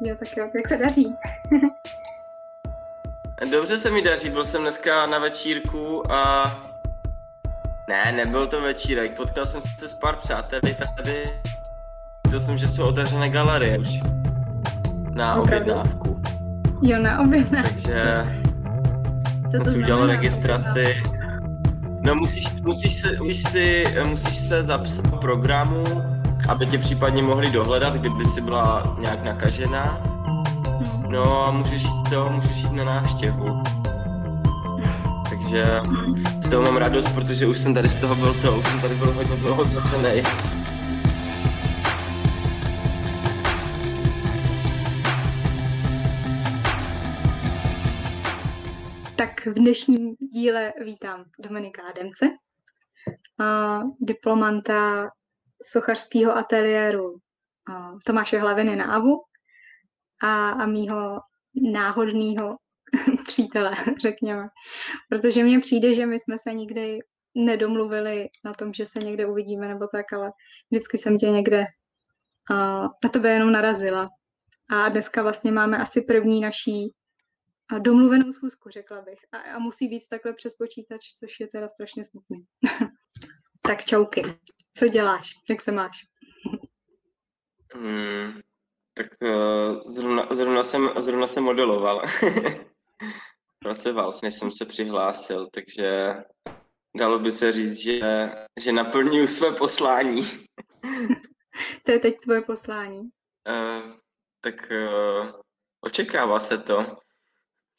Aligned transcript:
Jo, 0.00 0.16
tak 0.18 0.36
jo, 0.36 0.48
jak 0.54 0.68
se 0.68 0.76
daří? 0.76 1.16
Dobře 3.52 3.78
se 3.78 3.90
mi 3.90 4.02
daří, 4.02 4.30
byl 4.30 4.44
jsem 4.44 4.62
dneska 4.62 5.06
na 5.06 5.18
večírku 5.18 6.12
a 6.12 6.52
ne, 7.88 8.12
nebyl 8.12 8.46
to 8.46 8.60
večírek, 8.62 9.16
potkal 9.16 9.46
jsem 9.46 9.60
se 9.62 9.88
s 9.88 9.94
pár 9.94 10.16
přáteli 10.16 10.76
tady, 10.96 11.22
viděl 12.26 12.40
jsem, 12.40 12.58
že 12.58 12.68
jsou 12.68 12.82
otevřené 12.84 13.30
galerie 13.30 13.78
už 13.78 13.88
na 15.10 15.34
Opravdu? 15.34 15.72
objednávku, 15.72 16.22
Jo, 16.82 16.98
na 16.98 17.20
objednávku. 17.20 17.74
takže 17.74 18.24
Co 19.50 19.58
to 19.58 19.64
jsem 19.64 19.82
udělal 19.82 20.06
registraci. 20.06 21.02
No 22.00 22.14
musíš, 22.14 22.52
musíš, 22.62 23.00
se, 23.00 23.16
musíš, 23.18 23.42
si, 23.42 23.84
musíš 24.08 24.38
se 24.38 24.62
zapsat 24.62 25.06
do 25.10 25.16
programu, 25.16 25.84
aby 26.48 26.66
tě 26.66 26.78
případně 26.78 27.22
mohli 27.22 27.50
dohledat, 27.50 27.94
kdyby 27.94 28.24
si 28.24 28.40
byla 28.40 28.96
nějak 28.98 29.24
nakažená. 29.24 30.02
No 31.08 31.46
a 31.46 31.50
můžeš 31.50 31.82
jít 31.82 32.10
to, 32.10 32.28
můžeš 32.28 32.62
jít 32.62 32.72
na 32.72 32.84
návštěvu. 32.84 33.62
Takže 35.30 35.66
z 36.46 36.50
toho 36.50 36.62
mám 36.62 36.76
radost, 36.76 37.14
protože 37.14 37.46
už 37.46 37.58
jsem 37.58 37.74
tady 37.74 37.88
z 37.88 38.00
toho 38.00 38.14
byl 38.14 38.34
to, 38.42 38.56
už 38.56 38.66
jsem 38.68 38.80
tady 38.80 38.94
byl 38.94 39.12
hodně 39.12 39.36
dlouho 39.36 39.64
zavřenej. 39.64 40.22
Tak 49.16 49.46
v 49.46 49.54
dnešním 49.54 50.14
díle 50.32 50.72
vítám 50.84 51.24
Dominika 51.38 51.82
Ademce, 51.82 52.26
diplomanta 54.00 55.10
sochařského 55.70 56.36
ateliéru 56.36 57.16
a, 57.70 57.98
Tomáše 58.04 58.38
Hlaviny 58.38 58.76
na 58.76 58.94
AVU 58.94 59.22
a, 60.22 60.50
a 60.50 60.66
mýho 60.66 61.20
náhodného 61.72 62.56
přítele, 63.26 63.72
řekněme. 64.02 64.48
Protože 65.08 65.44
mně 65.44 65.60
přijde, 65.60 65.94
že 65.94 66.06
my 66.06 66.18
jsme 66.18 66.38
se 66.38 66.52
nikdy 66.52 66.98
nedomluvili 67.34 68.28
na 68.44 68.52
tom, 68.52 68.72
že 68.72 68.86
se 68.86 68.98
někde 68.98 69.26
uvidíme 69.26 69.68
nebo 69.68 69.86
tak, 69.86 70.12
ale 70.12 70.32
vždycky 70.70 70.98
jsem 70.98 71.18
tě 71.18 71.30
někde 71.30 71.64
a, 72.50 72.82
na 72.82 73.10
tebe 73.12 73.32
jenom 73.32 73.52
narazila. 73.52 74.08
A 74.70 74.88
dneska 74.88 75.22
vlastně 75.22 75.52
máme 75.52 75.78
asi 75.78 76.02
první 76.02 76.40
naší 76.40 76.94
a 77.70 77.78
domluvenou 77.78 78.32
schůzku, 78.32 78.70
řekla 78.70 79.02
bych. 79.02 79.18
A, 79.32 79.38
a 79.38 79.58
musí 79.58 79.88
být 79.88 80.08
takhle 80.10 80.32
přes 80.32 80.54
počítač, 80.56 81.00
což 81.18 81.40
je 81.40 81.48
teda 81.48 81.68
strašně 81.68 82.04
smutný. 82.04 82.44
tak 83.62 83.84
čauky. 83.84 84.22
Co 84.76 84.88
děláš? 84.88 85.34
Jak 85.50 85.60
se 85.60 85.72
máš? 85.72 86.06
Hmm, 87.74 88.40
tak 88.94 89.06
uh, 89.22 89.92
zrovna, 89.92 90.28
zrovna, 90.30 90.62
jsem, 90.62 90.90
zrovna 90.98 91.26
jsem 91.26 91.44
modeloval. 91.44 92.02
Pracoval, 93.58 94.14
než 94.22 94.34
jsem 94.34 94.50
se 94.50 94.64
přihlásil, 94.64 95.48
takže 95.52 96.14
dalo 96.96 97.18
by 97.18 97.32
se 97.32 97.52
říct, 97.52 97.76
že, 97.76 98.00
že 98.60 98.72
naplňuju 98.72 99.26
své 99.26 99.52
poslání. 99.52 100.46
To 101.82 101.92
je 101.92 101.98
teď 101.98 102.20
tvoje 102.20 102.42
poslání. 102.42 103.00
Uh, 103.48 103.92
tak 104.40 104.54
uh, 104.70 105.40
očekává 105.80 106.40
se 106.40 106.58
to 106.58 106.96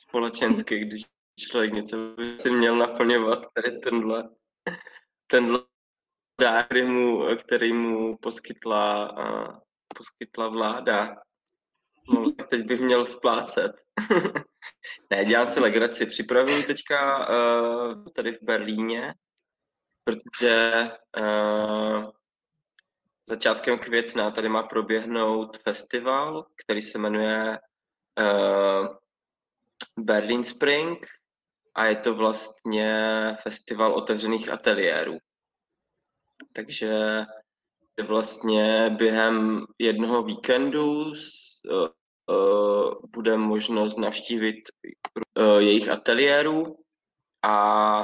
společensky, 0.02 0.80
když 0.80 1.02
člověk 1.40 1.74
něco 1.74 1.98
by 1.98 2.40
si 2.40 2.52
měl 2.52 2.76
naplňovat, 2.76 3.46
tady 3.54 3.80
tenhle, 3.80 4.30
tenhle 5.28 5.60
dár, 6.42 6.66
který 6.66 6.84
mu, 6.84 7.26
který 7.36 7.74
mu 7.74 8.18
poskytla, 8.18 9.12
uh, 9.18 9.60
poskytla 9.96 10.50
vláda. 10.50 11.16
No, 12.14 12.32
teď 12.32 12.66
bych 12.66 12.82
měl 12.82 13.06
splácet. 13.06 13.72
ne, 15.12 15.26
dělám 15.26 15.48
si 15.48 15.60
legraci. 15.60 16.06
Připravuju 16.06 16.64
teďka 16.64 17.30
uh, 17.30 18.06
tady 18.16 18.32
v 18.32 18.42
Berlíně, 18.42 19.14
protože 20.04 20.92
uh, 21.20 22.12
začátkem 23.30 23.80
května 23.80 24.32
tady 24.32 24.50
má 24.50 24.64
proběhnout 24.64 25.58
festival, 25.58 26.48
který 26.64 26.82
se 26.82 26.98
jmenuje 26.98 27.60
uh, 28.20 28.88
Berlin 30.00 30.44
Spring 30.44 31.06
a 31.76 31.86
je 31.86 31.96
to 31.96 32.16
vlastně 32.16 32.94
festival 33.44 33.94
otevřených 33.94 34.50
ateliérů. 34.50 35.18
Takže 36.54 37.22
vlastně 38.08 38.96
během 38.98 39.66
jednoho 39.80 40.24
víkendu 40.24 41.04
uh, 41.06 41.14
uh, 42.30 42.94
bude 43.14 43.38
možnost 43.38 43.98
navštívit 43.98 44.56
uh, 45.38 45.58
jejich 45.58 45.90
ateliérů 45.90 46.78
a, 47.44 47.98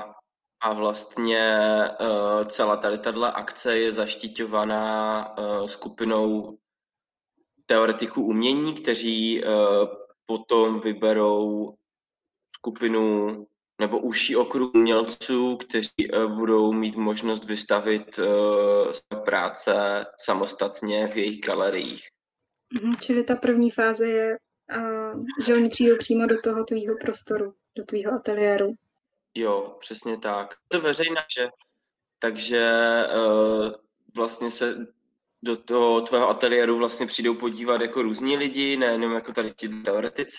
a 0.62 0.74
vlastně 0.74 1.60
celá 2.46 2.78
tady 2.78 2.98
tato 2.98 3.24
akce 3.24 3.78
je 3.78 3.92
zaštiťovaná 3.92 5.36
skupinou 5.66 6.58
teoretiků 7.66 8.22
umění, 8.22 8.74
kteří 8.74 9.44
potom 10.26 10.80
vyberou 10.80 11.76
skupinu 12.58 13.48
nebo 13.82 14.00
užší 14.00 14.36
okruh 14.36 14.72
umělců, 14.76 15.58
kteří 15.58 16.12
uh, 16.14 16.38
budou 16.38 16.74
mít 16.74 16.96
možnost 16.96 17.46
vystavit 17.46 18.20
uh, 18.20 18.26
své 18.92 19.22
práce 19.26 19.74
samostatně 20.20 21.08
v 21.08 21.18
jejich 21.18 21.42
galeriích. 21.42 22.08
Mhm, 22.74 22.96
Čili 22.96 23.24
ta 23.24 23.36
první 23.36 23.72
fáze 23.72 24.08
je, 24.08 24.38
uh, 24.78 25.26
že 25.46 25.56
oni 25.56 25.70
přijdou 25.70 25.98
přímo 25.98 26.26
do 26.26 26.42
toho 26.44 26.64
tvýho 26.64 26.96
prostoru, 27.02 27.54
do 27.78 27.84
tvýho 27.84 28.14
ateliéru. 28.14 28.74
Jo, 29.36 29.78
přesně 29.80 30.18
tak. 30.18 30.54
To 30.68 30.82
veřejná, 30.82 31.22
že 31.38 31.50
takže 32.20 32.72
uh, 33.16 33.72
vlastně 34.16 34.52
se 34.52 34.88
do 35.44 35.58
toho 35.58 36.02
tvého 36.02 36.30
ateliéru 36.30 36.78
vlastně 36.78 37.06
přijdou 37.08 37.34
podívat 37.34 37.82
jako 37.82 38.02
různí 38.02 38.38
lidi, 38.38 38.78
nejenom 38.78 39.12
jako 39.12 39.34
tady 39.34 39.54
ti 39.54 39.70
teoretici. 39.70 40.38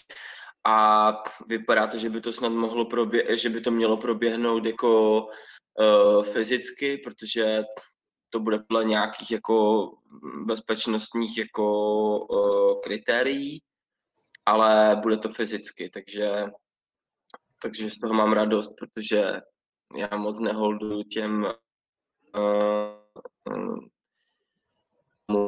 A 0.65 1.12
vypadá 1.47 1.87
to, 1.87 1.99
že 1.99 2.11
by 2.11 2.21
to 2.21 2.33
snad 2.33 2.49
mohlo 2.49 2.84
probě- 2.84 3.37
že 3.37 3.49
by 3.50 3.61
to 3.61 3.71
mělo 3.71 3.97
proběhnout 3.97 4.67
jako 4.67 5.21
uh, 5.27 6.25
fyzicky, 6.25 6.99
protože 6.99 7.62
to 8.31 8.41
bude 8.41 8.59
podle 8.59 8.84
nějakých 8.84 9.31
jako 9.31 9.91
bezpečnostních 10.47 11.39
jako 11.39 11.67
uh, 12.19 12.81
kritérií, 12.81 13.62
ale 14.47 14.97
bude 15.03 15.17
to 15.17 15.28
fyzicky, 15.28 15.91
takže 15.91 16.45
takže 17.62 17.91
z 17.91 17.99
toho 17.99 18.15
mám 18.15 18.33
radost, 18.33 18.72
protože 18.78 19.41
já 19.97 20.17
moc 20.17 20.41
neholduju 20.41 21.03
těm 21.03 21.47
uh, 22.37 22.93
uh, 23.51 23.78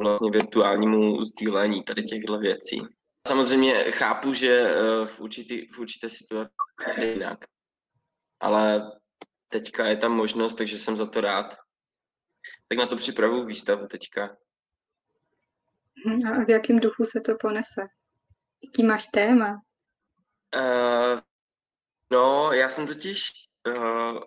vlastně 0.01 0.31
virtuálnímu 0.31 1.23
sdílení 1.23 1.83
tady 1.83 2.03
těchto 2.03 2.37
věcí. 2.37 2.81
Samozřejmě 3.27 3.91
chápu, 3.91 4.33
že 4.33 4.75
uh, 4.75 5.07
v, 5.07 5.19
určitý, 5.19 5.67
v 5.67 5.79
určité 5.79 6.09
situaci 6.09 6.51
je 6.97 7.13
jinak, 7.13 7.45
ale 8.39 8.91
teďka 9.49 9.85
je 9.85 9.97
tam 9.97 10.11
možnost, 10.11 10.55
takže 10.55 10.79
jsem 10.79 10.97
za 10.97 11.05
to 11.05 11.21
rád. 11.21 11.55
Tak 12.67 12.77
na 12.77 12.85
to 12.85 12.95
připravuju 12.95 13.45
výstavu 13.45 13.87
teďka. 13.87 14.37
Mhm, 16.05 16.27
A 16.27 16.45
v 16.45 16.49
jakém 16.49 16.79
duchu 16.79 17.05
se 17.05 17.21
to 17.21 17.35
ponese? 17.41 17.81
Jaký 18.63 18.83
máš 18.83 19.05
téma? 19.05 19.61
Uh, 20.55 21.19
no, 22.11 22.51
já 22.53 22.69
jsem 22.69 22.87
totiž, 22.87 23.31
uh, 23.67 24.19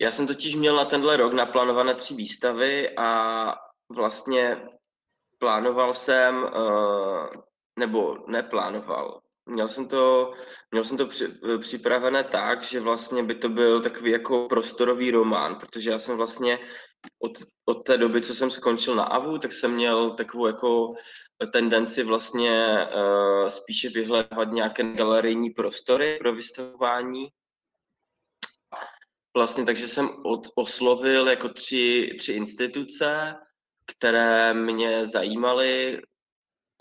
já 0.00 0.10
jsem 0.12 0.26
totiž 0.26 0.54
měl 0.54 0.76
na 0.76 0.84
tenhle 0.84 1.16
rok 1.16 1.32
naplánované 1.32 1.94
tři 1.94 2.14
výstavy 2.14 2.96
a 2.96 3.54
vlastně 3.88 4.68
plánoval 5.38 5.94
jsem, 5.94 6.42
uh, 6.42 7.28
nebo 7.78 8.24
neplánoval, 8.26 9.20
měl 9.46 9.68
jsem 9.68 9.88
to, 9.88 10.32
měl 10.70 10.84
jsem 10.84 10.96
to 10.96 11.06
při, 11.06 11.28
připravené 11.60 12.24
tak, 12.24 12.64
že 12.64 12.80
vlastně 12.80 13.22
by 13.22 13.34
to 13.34 13.48
byl 13.48 13.82
takový 13.82 14.10
jako 14.10 14.46
prostorový 14.48 15.10
román, 15.10 15.56
protože 15.56 15.90
já 15.90 15.98
jsem 15.98 16.16
vlastně 16.16 16.58
od, 17.18 17.32
od 17.64 17.84
té 17.84 17.98
doby, 17.98 18.22
co 18.22 18.34
jsem 18.34 18.50
skončil 18.50 18.94
na 18.94 19.04
AVU, 19.04 19.38
tak 19.38 19.52
jsem 19.52 19.74
měl 19.74 20.10
takovou 20.10 20.46
jako 20.46 20.94
tendenci 21.52 22.02
vlastně 22.02 22.86
uh, 22.96 23.48
spíše 23.48 23.88
vyhledávat 23.88 24.52
nějaké 24.52 24.84
galerijní 24.84 25.50
prostory 25.50 26.18
pro 26.20 26.32
vystavování. 26.32 27.28
Vlastně 29.36 29.64
takže 29.64 29.88
jsem 29.88 30.08
od, 30.24 30.40
oslovil 30.54 31.28
jako 31.28 31.48
tři, 31.48 32.16
tři 32.18 32.32
instituce, 32.32 33.34
které 33.86 34.54
mě 34.54 35.06
zajímaly 35.06 36.02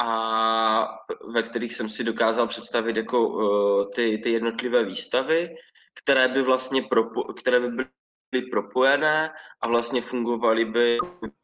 a 0.03 0.99
ve 1.33 1.43
kterých 1.43 1.73
jsem 1.73 1.89
si 1.89 2.03
dokázal 2.03 2.47
představit 2.47 2.97
jako 2.97 3.27
uh, 3.27 3.91
ty, 3.95 4.17
ty 4.17 4.31
jednotlivé 4.31 4.83
výstavy, 4.83 5.55
které 5.93 6.27
by 6.27 6.41
vlastně 6.41 6.81
propo, 6.81 7.23
které 7.33 7.59
by 7.59 7.85
byly 8.31 8.45
propojené 8.51 9.31
a 9.61 9.67
vlastně 9.67 10.01
fungovaly 10.01 10.65
by 10.65 10.97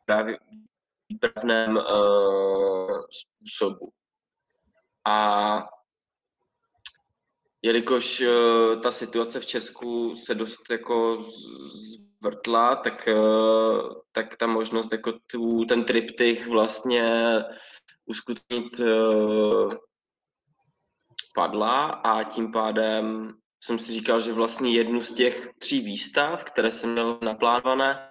právě 0.06 0.38
výpravném 1.10 1.78
uh, 1.78 3.02
způsobu. 3.12 3.92
A 5.08 5.64
jelikož 7.62 8.22
uh, 8.22 8.82
ta 8.82 8.92
situace 8.92 9.40
v 9.40 9.46
Česku 9.46 10.16
se 10.16 10.36
dost 10.36 10.70
jako 10.70 11.18
zvrtla, 12.20 12.76
tak, 12.76 13.10
uh, 13.14 13.94
tak 14.12 14.36
ta 14.36 14.48
možnost 14.48 14.92
jako 14.92 15.14
tu, 15.32 15.66
ten 15.66 15.84
triptych 15.84 16.48
vlastně 16.48 17.12
uskutečnit 18.10 18.80
uh, 18.80 19.74
padla 21.36 21.86
a 21.86 22.24
tím 22.24 22.52
pádem 22.52 23.34
jsem 23.64 23.80
si 23.80 23.92
říkal, 23.92 24.20
že 24.20 24.34
vlastně 24.34 24.72
jednu 24.72 25.02
z 25.02 25.12
těch 25.12 25.50
tří 25.60 25.80
výstav, 25.80 26.44
které 26.44 26.72
jsem 26.72 26.92
měl 26.92 27.20
naplánované, 27.22 28.10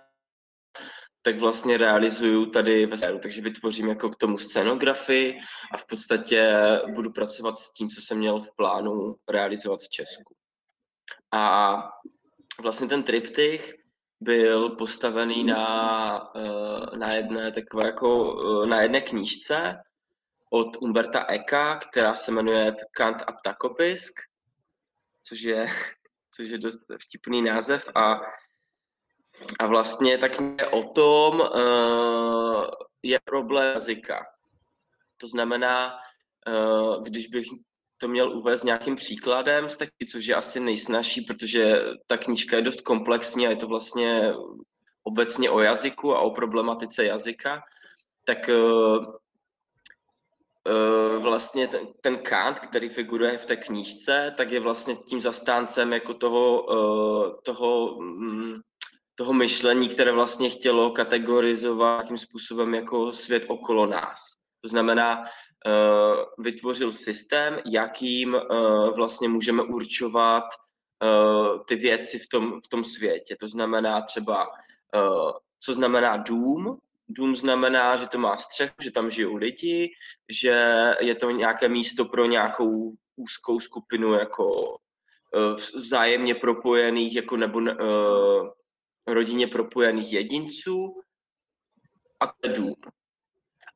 tak 1.23 1.41
vlastně 1.41 1.79
realizuju 1.79 2.47
tady 2.47 2.87
ve 2.87 2.99
sféru, 2.99 3.19
takže 3.19 3.41
vytvořím 3.43 3.89
jako 3.89 4.11
k 4.11 4.17
tomu 4.17 4.39
scenografii 4.39 5.39
a 5.73 5.77
v 5.77 5.87
podstatě 5.87 6.55
budu 6.95 7.13
pracovat 7.13 7.59
s 7.59 7.73
tím, 7.73 7.89
co 7.89 8.03
jsem 8.03 8.19
měl 8.19 8.41
v 8.41 8.57
plánu 8.57 9.17
realizovat 9.29 9.81
v 9.81 9.89
Česku. 9.89 10.35
A 11.33 11.77
vlastně 12.63 12.89
ten 12.89 13.03
triptych 13.03 13.75
byl 14.21 14.71
postavený 14.71 15.45
na, 15.45 16.33
eh, 16.37 16.97
na 16.97 17.15
jedné 17.15 17.53
takové 17.53 17.87
jako, 17.87 18.39
eh, 18.65 18.67
na 18.67 18.83
jedné 18.83 19.01
knížce 19.01 19.83
od 20.51 20.77
Umberta 20.81 21.25
Eka, 21.29 21.77
která 21.77 22.15
se 22.15 22.33
jmenuje 22.33 22.77
Kant 22.93 23.23
a 23.27 23.33
ptakopisk, 23.33 24.21
což 25.23 25.41
je, 25.41 25.67
což 26.35 26.49
je 26.49 26.59
dost 26.59 26.81
vtipný 27.01 27.43
název 27.43 27.89
a 27.95 28.21
a 29.59 29.67
vlastně 29.67 30.19
tak 30.19 30.41
je 30.41 30.67
o 30.67 30.83
tom 30.83 31.41
uh, 31.41 32.65
je 33.03 33.21
problém 33.25 33.75
jazyka. 33.75 34.27
To 35.17 35.29
znamená, 35.29 35.99
uh, 36.49 37.03
když 37.03 37.27
bych 37.27 37.47
to 37.97 38.09
měl 38.09 38.39
uvést 38.39 38.65
nějakým 38.65 38.97
příkladem, 38.97 39.69
taky, 39.79 40.07
což 40.11 40.27
je 40.27 40.35
asi 40.35 40.61
nejsnažší, 40.61 41.21
protože 41.21 41.83
ta 42.07 42.17
knížka 42.17 42.57
je 42.57 42.63
dost 42.63 42.81
komplexní 42.81 43.47
a 43.47 43.51
je 43.51 43.57
to 43.57 43.67
vlastně 43.67 44.33
obecně 45.03 45.51
o 45.51 45.61
jazyku 45.61 46.15
a 46.15 46.21
o 46.21 46.31
problematice 46.31 47.05
jazyka, 47.05 47.63
tak 48.25 48.39
uh, 48.49 49.05
vlastně 51.19 51.69
ten, 51.69 51.87
ten 52.01 52.19
Kant, 52.19 52.61
který 52.61 52.89
figuruje 52.89 53.39
v 53.39 53.47
té 53.47 53.57
knížce, 53.57 54.35
tak 54.37 54.51
je 54.51 54.61
vlastně 54.61 54.97
tím 54.97 55.21
zastáncem 55.21 55.93
jako 55.93 56.15
toho, 56.15 56.63
uh, 56.63 57.33
toho 57.43 57.95
um, 57.95 58.61
toho 59.15 59.33
myšlení, 59.33 59.89
které 59.89 60.13
vlastně 60.13 60.51
chtělo 60.51 60.91
kategorizovat 60.91 61.97
nějakým 61.97 62.19
způsobem 62.19 62.75
jako 62.75 63.13
svět 63.13 63.45
okolo 63.49 63.87
nás. 63.87 64.21
To 64.61 64.69
znamená, 64.69 65.19
uh, 65.19 66.45
vytvořil 66.45 66.93
systém, 66.93 67.59
jakým 67.67 68.37
vlastně 68.97 69.29
můžeme 69.29 69.63
určovat 69.63 70.45
ty 71.69 71.77
věci 71.77 72.19
v 72.19 72.29
tom, 72.29 72.61
v 72.67 72.69
tom 72.69 72.85
světě. 72.85 73.37
To 73.41 73.49
znamená 73.49 74.01
třeba, 74.03 74.47
co 75.61 75.75
znamená 75.75 76.17
dům. 76.17 76.79
Dům 77.09 77.37
znamená, 77.37 77.97
že 77.97 78.07
to 78.07 78.19
má 78.19 78.39
střechu, 78.39 78.75
že 78.83 78.91
tam 78.91 79.11
žijou 79.11 79.37
lidi, 79.37 79.91
že 80.29 80.85
je 81.01 81.15
to 81.15 81.31
nějaké 81.31 81.69
místo 81.69 82.05
pro 82.05 82.27
nějakou 82.27 82.93
úzkou 83.17 83.61
skupinu 83.61 84.15
jako 84.15 84.77
vzájemně 85.75 86.35
propojených 86.35 87.15
jako 87.15 87.37
nebo 87.37 87.59
uh, 87.59 88.49
rodině 89.07 89.47
propojených 89.47 90.13
jedinců 90.13 91.01
a 92.21 92.49
dům. 92.49 92.75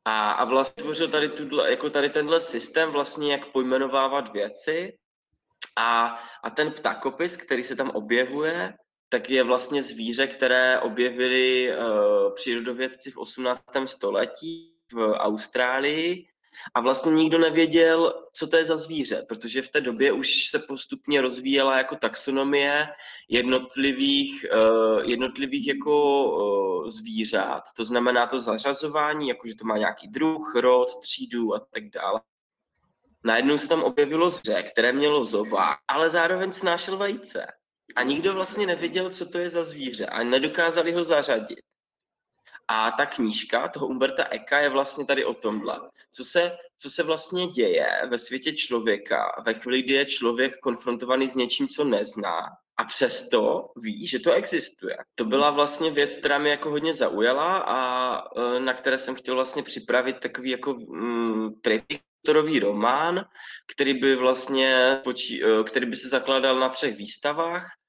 A, 0.04 0.30
a 0.30 0.44
vlastně 0.44 0.82
tvořil 0.82 1.08
tady, 1.08 1.28
tuhle, 1.28 1.70
jako 1.70 1.90
tady 1.90 2.10
tenhle 2.10 2.40
systém 2.40 2.90
vlastně, 2.90 3.32
jak 3.32 3.52
pojmenovávat 3.52 4.32
věci 4.32 4.98
a, 5.76 6.06
a 6.44 6.50
ten 6.50 6.72
ptakopis, 6.72 7.36
který 7.36 7.64
se 7.64 7.76
tam 7.76 7.90
objevuje, 7.90 8.74
tak 9.12 9.30
je 9.30 9.42
vlastně 9.42 9.82
zvíře, 9.82 10.26
které 10.26 10.80
objevili 10.80 11.76
uh, 11.76 12.34
přírodovědci 12.34 13.10
v 13.10 13.18
18. 13.18 13.62
století 13.86 14.72
v 14.92 15.12
Austrálii 15.12 16.26
a 16.74 16.80
vlastně 16.80 17.12
nikdo 17.12 17.38
nevěděl, 17.38 18.26
co 18.32 18.46
to 18.46 18.56
je 18.56 18.64
za 18.64 18.76
zvíře, 18.76 19.24
protože 19.28 19.62
v 19.62 19.68
té 19.68 19.80
době 19.80 20.12
už 20.12 20.46
se 20.46 20.58
postupně 20.58 21.20
rozvíjela 21.20 21.78
jako 21.78 21.96
taxonomie 21.96 22.88
jednotlivých, 23.28 24.46
uh, 24.54 25.02
jednotlivých 25.04 25.66
jako 25.66 26.24
uh, 26.24 26.88
zvířat. 26.88 27.62
To 27.76 27.84
znamená 27.84 28.26
to 28.26 28.40
zařazování, 28.40 29.28
jako 29.28 29.48
že 29.48 29.54
to 29.54 29.64
má 29.64 29.78
nějaký 29.78 30.08
druh, 30.08 30.54
rod, 30.54 31.00
třídu 31.00 31.54
a 31.54 31.60
tak 31.70 31.90
dále. 31.90 32.20
Najednou 33.24 33.58
se 33.58 33.68
tam 33.68 33.82
objevilo 33.82 34.30
zře, 34.30 34.62
které 34.62 34.92
mělo 34.92 35.24
zoba, 35.24 35.76
ale 35.88 36.10
zároveň 36.10 36.52
snášel 36.52 36.96
vajíce. 36.96 37.46
A 37.94 38.02
nikdo 38.02 38.34
vlastně 38.34 38.66
nevěděl, 38.66 39.10
co 39.10 39.26
to 39.26 39.38
je 39.38 39.50
za 39.50 39.64
zvíře 39.64 40.06
a 40.06 40.22
nedokázali 40.22 40.92
ho 40.92 41.04
zařadit. 41.04 41.58
A 42.68 42.90
ta 42.90 43.06
knížka 43.06 43.68
toho 43.68 43.86
Umberta 43.86 44.24
Eka 44.24 44.58
je 44.58 44.68
vlastně 44.68 45.06
tady 45.06 45.24
o 45.24 45.34
tomhle. 45.34 45.80
Co 46.10 46.24
se, 46.24 46.56
co 46.76 46.90
se 46.90 47.02
vlastně 47.02 47.46
děje 47.46 47.88
ve 48.08 48.18
světě 48.18 48.52
člověka 48.52 49.42
ve 49.46 49.54
chvíli, 49.54 49.82
kdy 49.82 49.94
je 49.94 50.06
člověk 50.06 50.58
konfrontovaný 50.58 51.28
s 51.28 51.34
něčím, 51.34 51.68
co 51.68 51.84
nezná 51.84 52.40
a 52.76 52.84
přesto 52.84 53.70
ví, 53.76 54.06
že 54.06 54.18
to 54.18 54.32
existuje. 54.32 54.96
To 55.14 55.24
byla 55.24 55.50
vlastně 55.50 55.90
věc, 55.90 56.16
která 56.16 56.38
mě 56.38 56.50
jako 56.50 56.70
hodně 56.70 56.94
zaujala 56.94 57.56
a 57.58 57.78
e, 58.56 58.60
na 58.60 58.74
které 58.74 58.98
jsem 58.98 59.14
chtěl 59.14 59.34
vlastně 59.34 59.62
připravit 59.62 60.20
takový 60.20 60.50
jako 60.50 60.74
mm, 60.74 61.60
triptorový 61.60 62.60
román, 62.60 63.24
který 63.72 63.94
by 63.94 64.16
vlastně, 64.16 65.00
e, 65.06 65.64
který 65.64 65.86
by 65.86 65.96
se 65.96 66.08
zakládal 66.08 66.58
na 66.58 66.68
třech 66.68 66.96
výstavách 66.96 67.81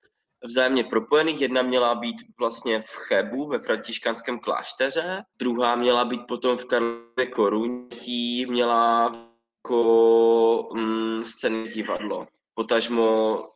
vzájemně 0.43 0.83
propojených. 0.83 1.41
Jedna 1.41 1.61
měla 1.61 1.95
být 1.95 2.15
vlastně 2.39 2.81
v 2.81 2.89
Chebu 2.89 3.47
ve 3.47 3.59
františkánském 3.59 4.39
klášteře, 4.39 5.23
druhá 5.39 5.75
měla 5.75 6.05
být 6.05 6.21
potom 6.27 6.57
v 6.57 6.65
Karlově 6.65 7.27
Koruní, 7.33 8.45
měla 8.45 9.15
jako 9.63 10.69
mm, 10.73 11.25
scény 11.25 11.67
divadlo, 11.67 12.27
potažmo 12.53 13.49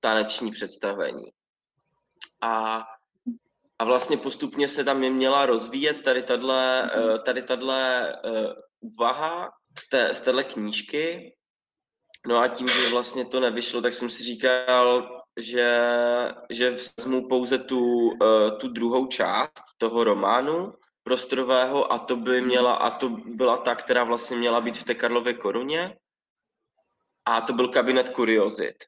taneční 0.00 0.50
představení. 0.50 1.24
A, 2.40 2.84
a 3.78 3.84
vlastně 3.84 4.16
postupně 4.16 4.68
se 4.68 4.84
tam 4.84 4.98
měla 4.98 5.46
rozvíjet 5.46 6.02
tady 6.02 6.22
tahle, 6.22 6.90
eh, 6.96 7.18
tady 7.18 7.42
tahle 7.42 8.12
uh, 8.24 8.52
úvaha 8.80 9.50
z, 9.78 9.88
té, 9.88 10.14
z 10.14 10.20
téhle 10.20 10.44
knížky. 10.44 11.36
No 12.28 12.38
a 12.38 12.48
tím, 12.48 12.68
že 12.68 12.90
vlastně 12.90 13.24
to 13.24 13.40
nevyšlo, 13.40 13.82
tak 13.82 13.92
jsem 13.92 14.10
si 14.10 14.22
říkal, 14.22 15.23
že, 15.36 15.68
že 16.50 16.70
vezmu 16.70 17.28
pouze 17.28 17.58
tu, 17.58 17.80
uh, 17.80 18.58
tu 18.60 18.68
druhou 18.68 19.06
část 19.06 19.62
toho 19.78 20.04
románu 20.04 20.74
prostorového 21.02 21.92
a 21.92 21.98
to 21.98 22.16
by 22.16 22.40
měla, 22.40 22.74
a 22.74 22.90
to 22.98 23.08
byla 23.08 23.56
ta, 23.56 23.74
která 23.74 24.04
vlastně 24.04 24.36
měla 24.36 24.60
být 24.60 24.78
v 24.78 24.84
té 24.84 24.94
Karlově 24.94 25.34
koruně 25.34 25.96
a 27.24 27.40
to 27.40 27.52
byl 27.52 27.68
kabinet 27.68 28.08
kuriozit. 28.08 28.84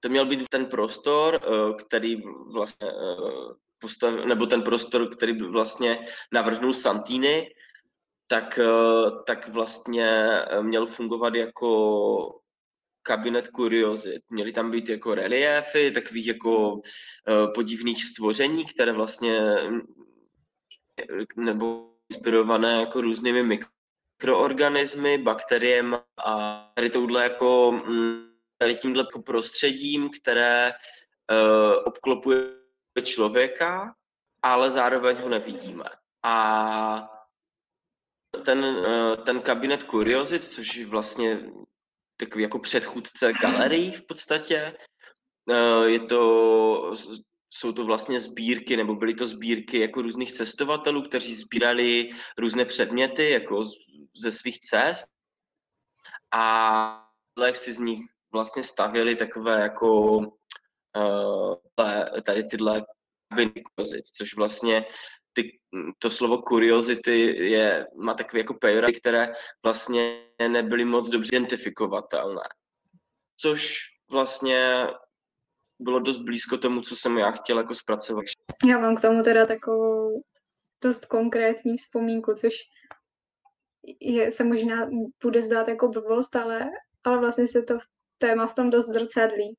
To 0.00 0.08
měl 0.08 0.26
být 0.26 0.48
ten 0.48 0.66
prostor, 0.66 1.40
uh, 1.48 1.76
který 1.76 2.22
vlastně 2.52 2.92
uh, 2.92 3.52
postav, 3.78 4.14
nebo 4.14 4.46
ten 4.46 4.62
prostor, 4.62 5.16
který 5.16 5.32
by 5.32 5.48
vlastně 5.48 6.08
navrhnul 6.32 6.74
Santini, 6.74 7.54
tak, 8.28 8.58
tak 9.26 9.48
vlastně 9.48 10.28
měl 10.60 10.86
fungovat 10.86 11.34
jako 11.34 12.40
kabinet 13.06 13.48
kuriozit. 13.48 14.22
Měly 14.30 14.52
tam 14.52 14.70
být 14.70 14.88
jako 14.88 15.14
reliéfy, 15.14 15.90
takových 15.90 16.26
jako 16.26 16.72
uh, 16.72 16.80
podivných 17.54 18.04
stvoření, 18.04 18.64
které 18.64 18.92
vlastně 18.92 19.40
nebo 21.36 21.92
inspirované 22.10 22.80
jako 22.80 23.00
různými 23.00 23.42
mikroorganismy, 24.22 25.18
bakteriem 25.18 25.98
a 26.26 26.64
tady 26.74 26.90
touhle 26.90 27.22
jako 27.22 27.72
mm, 27.72 28.30
tady 28.58 28.74
tímhle 28.74 29.02
jako 29.02 29.22
prostředím, 29.22 30.10
které 30.10 30.72
uh, 30.72 31.82
obklopuje 31.84 32.42
člověka, 33.02 33.94
ale 34.42 34.70
zároveň 34.70 35.16
ho 35.16 35.28
nevidíme. 35.28 35.84
A 36.22 37.08
ten, 38.44 38.64
uh, 38.64 39.16
ten 39.24 39.40
kabinet 39.40 39.82
kuriozit, 39.82 40.44
což 40.44 40.84
vlastně 40.84 41.40
takový 42.16 42.42
jako 42.42 42.58
předchůdce 42.58 43.32
galerií 43.32 43.92
v 43.92 44.06
podstatě. 44.06 44.76
Eh, 45.50 45.88
je 45.88 46.00
to, 46.00 46.92
jsou 47.50 47.72
to 47.72 47.84
vlastně 47.84 48.20
sbírky, 48.20 48.76
nebo 48.76 48.94
byly 48.94 49.14
to 49.14 49.26
sbírky 49.26 49.80
jako 49.80 50.02
různých 50.02 50.32
cestovatelů, 50.32 51.02
kteří 51.02 51.34
sbírali 51.34 52.10
různé 52.38 52.64
předměty 52.64 53.30
jako 53.30 53.64
ze 54.16 54.32
svých 54.32 54.60
cest 54.60 55.06
a 56.34 57.02
si 57.52 57.72
z 57.72 57.78
nich 57.78 58.00
vlastně 58.32 58.62
stavěli 58.62 59.16
takové 59.16 59.60
jako 59.60 60.18
uh, 60.18 61.54
tady 62.22 62.44
tyhle 62.44 62.84
kabiny, 63.28 63.52
což 64.12 64.36
vlastně 64.36 64.84
ty, 65.36 65.58
to 65.98 66.10
slovo 66.10 66.42
kuriozity 66.42 67.20
je, 67.50 67.86
má 67.96 68.14
takové 68.14 68.40
jako 68.40 68.54
pejoraty, 68.54 69.00
které 69.00 69.32
vlastně 69.64 70.22
nebyly 70.48 70.84
moc 70.84 71.08
dobře 71.08 71.28
identifikovatelné. 71.32 72.48
Což 73.36 73.78
vlastně 74.10 74.86
bylo 75.78 76.00
dost 76.00 76.16
blízko 76.16 76.58
tomu, 76.58 76.80
co 76.80 76.96
jsem 76.96 77.18
já 77.18 77.30
chtěl 77.30 77.58
jako 77.58 77.74
zpracovat. 77.74 78.24
Já 78.64 78.78
mám 78.78 78.96
k 78.96 79.00
tomu 79.00 79.22
teda 79.22 79.46
takovou 79.46 80.22
dost 80.84 81.06
konkrétní 81.06 81.76
vzpomínku, 81.76 82.34
což 82.34 82.52
je, 84.00 84.32
se 84.32 84.44
možná 84.44 84.86
bude 85.22 85.42
zdát 85.42 85.68
jako 85.68 85.88
blbost, 85.88 86.36
ale, 86.36 86.70
ale 87.04 87.18
vlastně 87.18 87.48
se 87.48 87.62
to 87.62 87.78
téma 88.18 88.46
v 88.46 88.54
tom 88.54 88.70
dost 88.70 88.86
zrcadlí. 88.86 89.56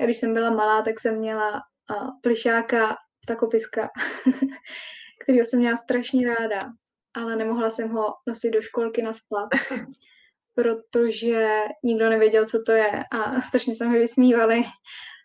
Já 0.00 0.06
když 0.06 0.16
jsem 0.16 0.34
byla 0.34 0.50
malá, 0.50 0.82
tak 0.82 1.00
jsem 1.00 1.18
měla 1.18 1.52
uh, 1.52 2.10
plišáka, 2.22 2.96
ptakopiska, 3.20 3.88
kterého 5.22 5.44
jsem 5.44 5.60
měla 5.60 5.76
strašně 5.76 6.34
ráda, 6.34 6.72
ale 7.14 7.36
nemohla 7.36 7.70
jsem 7.70 7.88
ho 7.88 8.14
nosit 8.28 8.50
do 8.50 8.62
školky 8.62 9.02
na 9.02 9.12
splát, 9.12 9.48
protože 10.54 11.62
nikdo 11.84 12.10
nevěděl, 12.10 12.46
co 12.46 12.62
to 12.66 12.72
je 12.72 13.04
a 13.12 13.40
strašně 13.40 13.74
se 13.74 13.88
mi 13.88 13.98
vysmívali, 13.98 14.62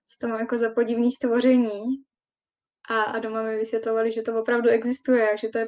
co 0.08 0.18
to 0.22 0.28
mám 0.28 0.40
jako 0.40 0.58
za 0.58 0.70
podivný 0.70 1.12
stvoření. 1.12 1.84
A, 2.90 3.02
a 3.02 3.20
doma 3.20 3.44
mi 3.44 3.58
vysvětlovali, 3.58 4.12
že 4.12 4.22
to 4.22 4.40
opravdu 4.40 4.70
existuje, 4.70 5.38
že 5.38 5.50
to 5.50 5.58
je. 5.58 5.68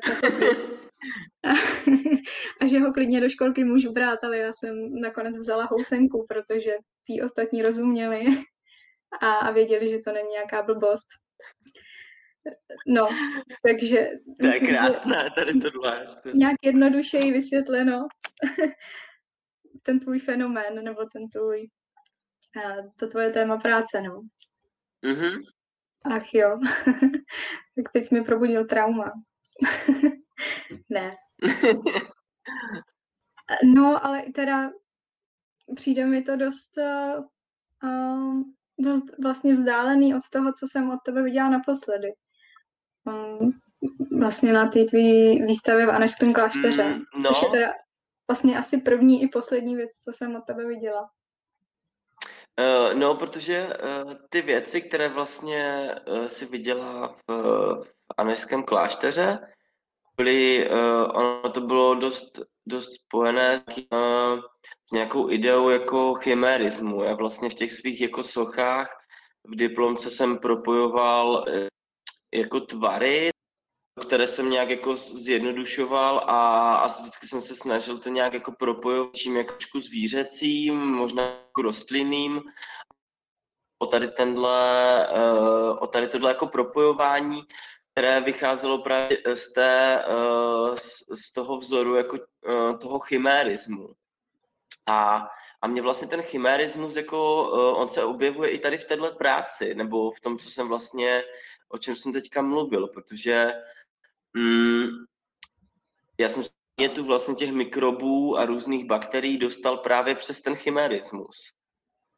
A, 1.44 1.52
a 2.62 2.68
že 2.68 2.80
ho 2.80 2.94
klidně 2.94 3.22
do 3.22 3.30
školky 3.30 3.64
můžu 3.64 3.92
brát, 3.92 4.24
ale 4.24 4.38
já 4.38 4.54
jsem 4.54 5.02
nakonec 5.02 5.38
vzala 5.38 5.68
housenku, 5.72 6.26
protože 6.30 6.72
tí 7.08 7.22
ostatní 7.22 7.62
rozuměli 7.62 8.26
a, 9.22 9.32
a 9.32 9.52
věděli, 9.52 9.90
že 9.90 10.00
to 10.00 10.12
není 10.12 10.30
nějaká 10.30 10.62
blbost. 10.62 11.08
No, 12.88 13.08
takže... 13.68 14.10
To 14.40 14.46
je 14.46 14.52
myslím, 14.52 14.70
krásné, 14.70 15.30
tady 15.36 15.60
tohle. 15.60 16.18
Nějak 16.34 16.56
jednodušeji 16.64 17.32
vysvětleno 17.32 18.08
ten 19.84 20.00
tvůj 20.00 20.20
fenomén, 20.20 20.84
nebo 20.84 21.06
ten 21.06 21.30
tvůj, 21.30 21.68
to 23.00 23.08
tvoje 23.08 23.30
téma 23.30 23.58
práce, 23.58 24.02
no. 24.02 24.22
Mm-hmm. 25.04 25.42
Ach 26.04 26.34
jo, 26.34 26.60
tak 27.76 27.92
teď 27.94 28.04
jsi 28.04 28.16
mi 28.16 28.24
probudil 28.24 28.66
trauma. 28.66 29.12
ne. 30.90 31.12
no, 33.64 34.06
ale 34.06 34.24
teda 34.36 34.72
přijde 35.76 36.06
mi 36.06 36.22
to 36.22 36.36
dost, 36.36 36.78
uh, 37.84 38.42
dost 38.80 39.06
vlastně 39.24 39.54
vzdálený 39.54 40.16
od 40.16 40.30
toho, 40.32 40.54
co 40.54 40.68
jsem 40.72 40.90
od 40.90 41.00
tebe 41.06 41.24
viděla 41.24 41.50
naposledy. 41.50 42.08
Um, 43.08 43.52
vlastně 44.20 44.54
na 44.54 44.68
té 44.68 44.84
tvý 44.84 45.42
výstavě 45.46 45.86
v 45.86 45.90
Anešském 45.90 46.34
klášteře. 46.34 46.84
Mm, 46.84 47.24
no. 47.24 47.30
Což 47.30 47.42
je 47.42 47.50
teda 47.50 47.74
vlastně 48.32 48.58
asi 48.58 48.82
první 48.82 49.24
i 49.24 49.28
poslední 49.28 49.76
věc, 49.76 49.92
co 50.04 50.14
jsem 50.14 50.36
od 50.36 50.44
tebe 50.48 50.66
viděla. 50.66 51.10
Uh, 52.60 53.00
no, 53.00 53.16
protože 53.16 53.68
uh, 53.68 54.14
ty 54.30 54.42
věci, 54.42 54.82
které 54.82 55.10
vlastně 55.10 55.92
uh, 56.08 56.26
si 56.26 56.46
viděla 56.46 57.08
v, 57.08 57.32
v 57.84 57.94
Anešském 58.18 58.64
klášteře, 58.64 59.40
byly, 60.18 60.70
ono 61.14 61.50
to 61.50 61.62
bylo 61.62 61.96
dost, 61.96 62.40
dost 62.68 62.94
spojené 62.94 63.64
s 64.90 64.92
nějakou 64.92 65.30
ideou 65.30 65.70
jako 65.70 66.14
chimerismu. 66.14 67.04
Já 67.04 67.16
vlastně 67.16 67.50
v 67.50 67.54
těch 67.54 67.72
svých 67.72 68.02
jako 68.02 68.24
sochách 68.24 68.90
v 69.48 69.56
diplomce 69.56 70.10
jsem 70.10 70.38
propojoval 70.38 71.46
jako 72.34 72.60
tvary, 72.60 73.30
které 74.08 74.28
jsem 74.28 74.50
nějak 74.50 74.70
jako 74.70 74.96
zjednodušoval 74.96 76.18
a 76.18 76.76
asi 76.76 77.02
vždycky 77.02 77.28
jsem 77.28 77.42
se 77.42 77.56
snažil 77.56 77.98
to 77.98 78.10
nějak 78.10 78.34
jako 78.34 78.52
propojovat 78.52 79.16
čím 79.16 79.38
jako 79.38 79.80
zvířecím, 79.80 80.78
možná 80.78 81.24
jako 81.24 81.62
rostlinným. 81.62 82.42
O 83.80 83.86
tady 83.86 84.08
tenhle, 84.08 85.08
uh, 85.16 85.78
o 85.80 85.88
tady 85.88 86.08
tohle 86.08 86.32
jako 86.32 86.48
propojování, 86.48 87.42
které 87.92 88.22
vycházelo 88.22 88.82
právě 88.82 89.18
z, 89.34 89.54
té, 89.54 90.06
uh, 90.08 90.76
z, 91.14 91.32
toho 91.32 91.58
vzoru 91.58 91.96
jako 91.96 92.18
uh, 92.18 92.78
toho 92.78 93.00
chimérismu. 93.00 93.90
A, 94.86 95.28
a 95.62 95.68
mě 95.68 95.82
vlastně 95.82 96.08
ten 96.08 96.22
chimérismus, 96.22 96.96
jako, 96.96 97.50
on 97.78 97.90
se 97.90 98.04
objevuje 98.04 98.50
i 98.50 98.60
tady 98.60 98.78
v 98.78 98.84
této 98.84 99.16
práci, 99.16 99.76
nebo 99.76 100.12
v 100.12 100.20
tom, 100.20 100.38
co 100.38 100.50
jsem 100.50 100.68
vlastně, 100.68 101.24
o 101.70 101.78
čem 101.78 101.96
jsem 101.96 102.14
teďka 102.14 102.42
mluvil, 102.42 102.88
protože 102.88 103.54
Mm, 104.38 104.90
já 106.18 106.30
jsem 106.30 106.44
je 106.80 106.90
tu 106.90 107.06
vlastně 107.06 107.36
těch 107.36 107.52
mikrobů 107.52 108.38
a 108.38 108.46
různých 108.46 108.86
bakterií 108.86 109.38
dostal 109.38 109.78
právě 109.78 110.16
přes 110.16 110.42
ten 110.42 110.56
chimerismus. 110.56 111.36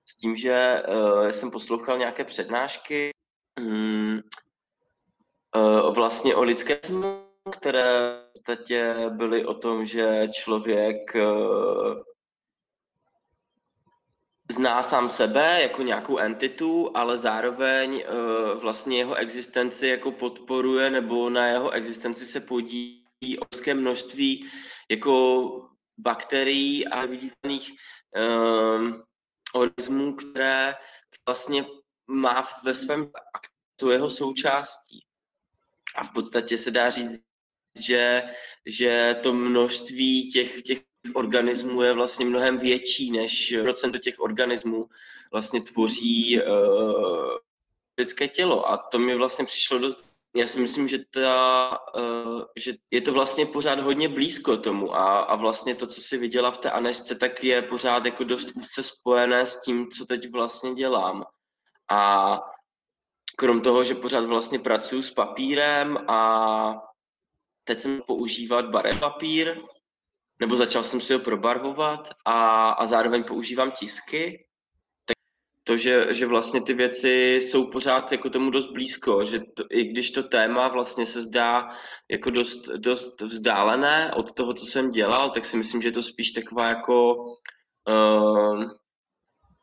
S 0.06 0.18
tím, 0.18 0.36
že 0.36 0.84
uh, 0.88 1.30
jsem 1.30 1.52
poslouchal 1.52 1.98
nějaké 1.98 2.24
přednášky 2.24 3.12
um, 3.60 4.22
uh, 5.56 5.94
vlastně 5.94 6.36
o 6.36 6.44
lidském 6.44 7.04
které 7.52 8.20
v 8.30 8.34
podstatě 8.34 8.96
byly 9.10 9.46
o 9.46 9.54
tom, 9.54 9.86
že 9.86 10.28
člověk 10.32 11.16
uh, 11.16 12.04
zná 14.52 14.84
sám 14.84 15.10
sebe 15.10 15.62
jako 15.62 15.82
nějakou 15.82 16.18
entitu, 16.18 16.92
ale 16.94 17.18
zároveň 17.18 18.04
uh, 18.10 18.62
vlastně 18.62 18.98
jeho 18.98 19.16
existenci 19.16 19.88
jako 19.88 20.12
podporuje 20.12 20.90
nebo 20.90 21.30
na 21.30 21.48
jeho 21.48 21.72
existenci 21.72 22.26
se 22.26 22.40
podílí 22.40 23.38
obrovské 23.40 23.74
množství 23.74 24.50
jako 24.92 25.70
bakterií 25.98 26.88
a 26.88 27.06
viditelných 27.06 27.72
um, 27.72 29.04
organismů, 29.54 30.16
které 30.16 30.76
vlastně 31.28 31.66
má 32.08 32.48
ve 32.64 32.74
svém 32.74 33.12
aktu 33.34 33.92
jeho 33.92 34.10
součástí. 34.10 35.06
A 35.96 36.04
v 36.04 36.14
podstatě 36.14 36.58
se 36.58 36.72
dá 36.72 36.90
říct, 36.90 37.22
že, 37.80 38.24
že 38.66 39.20
to 39.24 39.34
množství 39.34 40.30
těch, 40.30 40.62
těch 40.62 40.89
organismů 41.14 41.82
je 41.82 41.94
vlastně 41.94 42.26
mnohem 42.26 42.58
větší, 42.58 43.12
než 43.12 43.56
procento 43.62 43.98
těch 43.98 44.20
organismů 44.20 44.90
vlastně 45.32 45.62
tvoří 45.62 46.42
uh, 46.42 47.38
lidské 47.98 48.28
tělo. 48.28 48.70
A 48.70 48.78
to 48.78 49.00
mi 49.00 49.16
vlastně 49.16 49.46
přišlo 49.46 49.80
dost 49.80 50.10
já 50.36 50.48
si 50.48 50.60
myslím, 50.60 50.88
že, 50.88 51.00
ta, 51.10 51.80
uh, 51.98 52.42
že 52.56 52.74
je 52.92 53.02
to 53.02 53.14
vlastně 53.14 53.46
pořád 53.46 53.80
hodně 53.80 54.10
blízko 54.10 54.58
tomu 54.58 54.96
a, 54.96 55.20
a 55.20 55.36
vlastně 55.36 55.76
to, 55.76 55.88
co 55.88 56.02
si 56.02 56.18
viděla 56.18 56.52
v 56.52 56.58
té 56.58 56.72
Anesce, 56.72 57.16
tak 57.16 57.44
je 57.44 57.62
pořád 57.62 58.06
jako 58.06 58.24
dost 58.24 58.50
úzce 58.56 58.84
spojené 58.84 59.46
s 59.46 59.62
tím, 59.62 59.92
co 59.92 60.06
teď 60.06 60.32
vlastně 60.32 60.74
dělám. 60.74 61.26
A 61.92 62.40
krom 63.36 63.62
toho, 63.62 63.84
že 63.84 63.96
pořád 63.96 64.26
vlastně 64.26 64.60
pracuji 64.60 65.04
s 65.04 65.14
papírem 65.14 65.98
a 66.08 66.82
teď 67.64 67.80
jsem 67.80 68.02
používat 68.08 68.70
barev 68.70 69.00
papír, 69.00 69.62
nebo 70.40 70.56
začal 70.56 70.84
jsem 70.84 71.02
si 71.02 71.14
ho 71.14 71.20
probarvovat 71.20 72.10
a, 72.26 72.70
a 72.70 72.86
zároveň 72.86 73.24
používám 73.24 73.72
tisky, 73.72 74.46
tak 75.06 75.16
to, 75.64 75.78
že, 75.78 76.26
vlastně 76.26 76.62
ty 76.62 76.74
věci 76.74 77.36
jsou 77.42 77.68
pořád 77.68 78.12
jako 78.12 78.30
tomu 78.30 78.50
dost 78.50 78.72
blízko, 78.72 79.26
že 79.26 79.40
to, 79.40 79.64
i 79.70 79.84
když 79.84 80.12
to 80.12 80.24
téma 80.24 80.68
vlastně 80.68 81.06
se 81.06 81.22
zdá 81.22 81.70
jako 82.10 82.30
dost, 82.30 82.68
dost 82.68 83.22
vzdálené 83.22 84.12
od 84.16 84.34
toho, 84.34 84.54
co 84.54 84.66
jsem 84.66 84.92
dělal, 84.92 85.30
tak 85.30 85.46
si 85.46 85.58
myslím, 85.58 85.82
že 85.82 85.88
je 85.88 85.92
to 85.92 86.04
spíš 86.04 86.32
taková 86.32 86.70
jako 86.70 87.16
uh, 87.90 88.64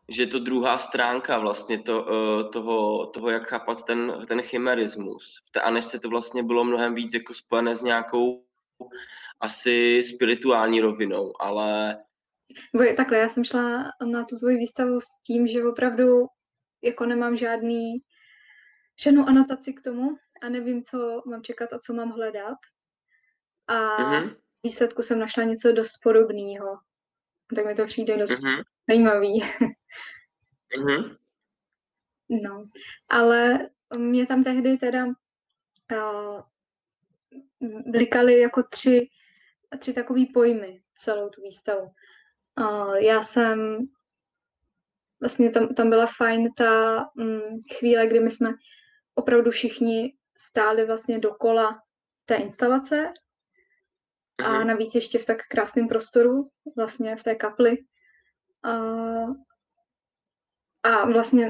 že 0.09 0.23
je 0.23 0.27
to 0.27 0.39
druhá 0.39 0.79
stránka 0.79 1.39
vlastně 1.39 1.79
to, 1.79 2.03
uh, 2.03 2.51
toho, 2.51 3.07
toho, 3.07 3.31
jak 3.31 3.47
chápat 3.47 3.85
ten, 3.85 4.25
ten 4.29 4.43
chimerismus. 4.43 5.43
V 5.49 5.51
té 5.51 5.61
Anesce 5.61 6.01
to 6.01 6.09
vlastně 6.09 6.43
bylo 6.43 6.65
mnohem 6.65 6.95
víc 6.95 7.15
jako 7.15 7.35
spojené 7.35 7.77
s 7.77 7.83
nějakou 7.83 8.47
asi 9.41 10.03
spirituální 10.03 10.81
rovinou, 10.81 11.33
ale... 11.41 11.99
Takhle, 12.97 13.19
já 13.19 13.29
jsem 13.29 13.45
šla 13.45 13.85
na 14.11 14.25
tu 14.25 14.39
tvoji 14.39 14.57
výstavu 14.57 15.01
s 15.01 15.05
tím, 15.27 15.47
že 15.47 15.65
opravdu 15.65 16.27
jako 16.83 17.07
nemám 17.07 17.37
žádný, 17.37 17.99
žádnou 19.01 19.29
anotaci 19.29 19.73
k 19.73 19.83
tomu 19.83 20.17
a 20.43 20.49
nevím, 20.49 20.83
co 20.83 21.23
mám 21.27 21.43
čekat 21.43 21.73
a 21.73 21.79
co 21.79 21.95
mám 21.95 22.11
hledat. 22.11 22.59
A 23.67 23.75
mm-hmm. 23.75 24.37
výsledku 24.63 25.03
jsem 25.03 25.19
našla 25.19 25.45
něco 25.45 25.73
dost 25.73 25.93
podobného. 26.03 26.79
Tak 27.57 27.67
mi 27.67 27.75
to 27.75 27.85
přijde 27.85 28.17
dost 28.17 28.31
mm-hmm. 28.31 28.63
zajímavý. 28.91 29.43
mm-hmm. 30.79 31.17
No, 32.43 32.69
ale 33.09 33.69
mě 33.97 34.27
tam 34.27 34.45
tehdy 34.45 34.77
teda 34.77 35.07
uh, 35.07 36.43
blikaly 37.87 38.41
jako 38.41 38.63
tři 38.63 39.09
tři 39.77 39.93
takový 39.93 40.27
pojmy 40.27 40.81
celou 40.97 41.29
tu 41.29 41.43
výstavu. 41.43 41.91
Uh, 42.61 42.95
já 42.95 43.23
jsem, 43.23 43.79
vlastně 45.21 45.51
tam, 45.51 45.75
tam 45.75 45.91
byla 45.91 46.07
fajn 46.17 46.53
ta 46.57 47.05
um, 47.19 47.59
chvíle, 47.79 48.07
kdy 48.07 48.21
my 48.21 48.31
jsme 48.31 48.51
opravdu 49.15 49.51
všichni 49.51 50.17
stáli 50.39 50.85
vlastně 50.87 51.19
dokola 51.19 51.83
té 52.25 52.35
instalace 52.35 53.13
a 54.45 54.53
Mhm. 54.53 54.67
navíc 54.67 54.95
ještě 54.95 55.19
v 55.19 55.27
tak 55.27 55.39
krásném 55.51 55.89
prostoru, 55.89 56.51
vlastně 56.77 57.17
v 57.17 57.23
té 57.23 57.35
kapli. 57.35 57.77
A, 58.63 58.73
a 60.83 61.07
vlastně 61.07 61.49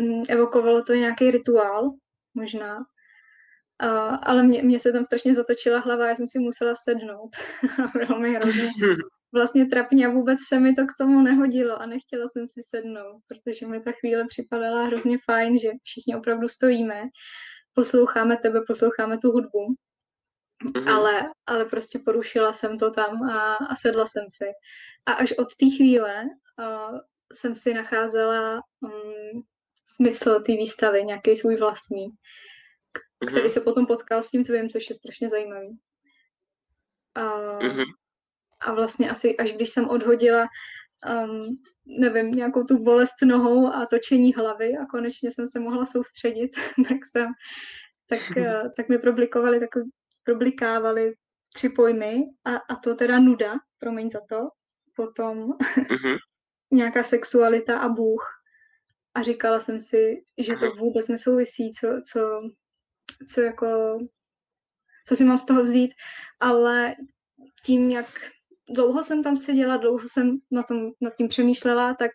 mm, 0.00 0.22
evokovalo 0.28 0.82
to 0.82 0.94
nějaký 0.94 1.30
rituál, 1.30 1.88
možná. 2.34 2.78
A, 3.80 4.08
ale 4.08 4.42
mě, 4.42 4.62
mě 4.62 4.80
se 4.80 4.92
tam 4.92 5.04
strašně 5.04 5.34
zatočila 5.34 5.78
hlava, 5.78 6.08
já 6.08 6.14
jsem 6.14 6.26
si 6.26 6.38
musela 6.38 6.74
sednout. 6.74 7.30
Bylo 7.94 8.20
mi 8.20 8.34
hrozně 8.34 8.70
vlastně 9.32 9.66
trapně 9.66 10.06
a 10.06 10.10
vůbec 10.10 10.38
se 10.48 10.60
mi 10.60 10.74
to 10.74 10.86
k 10.86 10.96
tomu 11.00 11.22
nehodilo 11.22 11.82
a 11.82 11.86
nechtěla 11.86 12.28
jsem 12.28 12.46
si 12.46 12.60
sednout, 12.76 13.16
protože 13.28 13.66
mi 13.66 13.80
ta 13.80 13.90
chvíle 14.00 14.26
připadala 14.28 14.84
hrozně 14.84 15.18
fajn, 15.24 15.58
že 15.58 15.68
všichni 15.82 16.16
opravdu 16.16 16.48
stojíme, 16.48 17.02
posloucháme 17.72 18.36
tebe, 18.36 18.60
posloucháme 18.66 19.18
tu 19.18 19.30
hudbu, 19.30 19.74
Mhm. 20.76 20.88
ale, 20.88 21.22
ale 21.46 21.64
prostě 21.64 21.98
porušila 21.98 22.52
jsem 22.52 22.78
to 22.78 22.90
tam 22.90 23.22
a, 23.22 23.54
a 23.54 23.76
sedla 23.76 24.06
jsem 24.06 24.24
si. 24.28 24.44
A 25.06 25.12
až 25.12 25.32
od 25.32 25.48
té 25.56 25.66
chvíle 25.76 26.24
uh, 26.58 26.98
jsem 27.32 27.54
si 27.54 27.74
nacházela 27.74 28.60
um, 28.80 29.42
smysl 29.84 30.40
té 30.40 30.52
výstavy, 30.52 31.04
nějaký 31.04 31.36
svůj 31.36 31.56
vlastní, 31.56 32.06
Mhm. 33.24 33.30
který 33.30 33.50
se 33.50 33.60
potom 33.60 33.86
potkal 33.86 34.22
s 34.22 34.30
tím 34.30 34.44
tvým, 34.44 34.68
což 34.68 34.90
je 34.90 34.96
strašně 34.96 35.28
zajímavý. 35.28 35.78
Uh, 37.18 37.62
Mhm. 37.68 37.84
a 38.60 38.72
vlastně 38.72 39.10
asi 39.10 39.36
až 39.36 39.52
když 39.52 39.70
jsem 39.70 39.88
odhodila 39.88 40.46
um, 41.26 41.44
nevím, 42.00 42.30
nějakou 42.30 42.64
tu 42.64 42.82
bolest 42.82 43.14
nohou 43.24 43.66
a 43.66 43.86
točení 43.86 44.34
hlavy 44.34 44.76
a 44.76 44.86
konečně 44.86 45.30
jsem 45.32 45.46
se 45.46 45.60
mohla 45.60 45.86
soustředit, 45.86 46.50
tak 46.88 46.98
jsem, 47.06 47.26
tak, 48.08 48.36
eh, 48.36 48.62
tak 48.76 48.88
mi 48.88 48.98
problikovali 48.98 49.60
takový, 49.60 49.90
problikávali 50.24 51.14
tři 51.54 51.68
pojmy 51.68 52.22
a, 52.44 52.56
a 52.56 52.76
to 52.76 52.94
teda 52.94 53.18
nuda, 53.18 53.54
promiň 53.78 54.10
za 54.10 54.20
to, 54.28 54.48
potom 54.96 55.38
Mhm. 55.38 55.48
nějaká 56.72 57.02
sexualita 57.02 57.78
a 57.80 57.88
Bůh. 57.88 58.24
A 59.14 59.22
říkala 59.22 59.60
jsem 59.60 59.80
si, 59.80 60.22
že 60.38 60.56
to 60.56 60.70
vůbec 60.70 61.08
nesouvisí, 61.08 61.70
co, 61.80 61.88
co, 62.12 62.40
co 63.28 63.40
jako, 63.40 63.98
co 65.06 65.16
si 65.16 65.24
mám 65.24 65.38
z 65.38 65.46
toho 65.46 65.62
vzít, 65.62 65.94
ale 66.40 66.94
tím, 67.64 67.90
jak 67.90 68.06
dlouho 68.74 69.04
jsem 69.04 69.22
tam 69.22 69.36
seděla, 69.36 69.76
dlouho 69.76 70.08
jsem 70.08 70.38
na 70.50 70.62
tom, 70.62 70.90
nad 71.00 71.14
tím 71.14 71.28
přemýšlela, 71.28 71.94
tak 71.94 72.10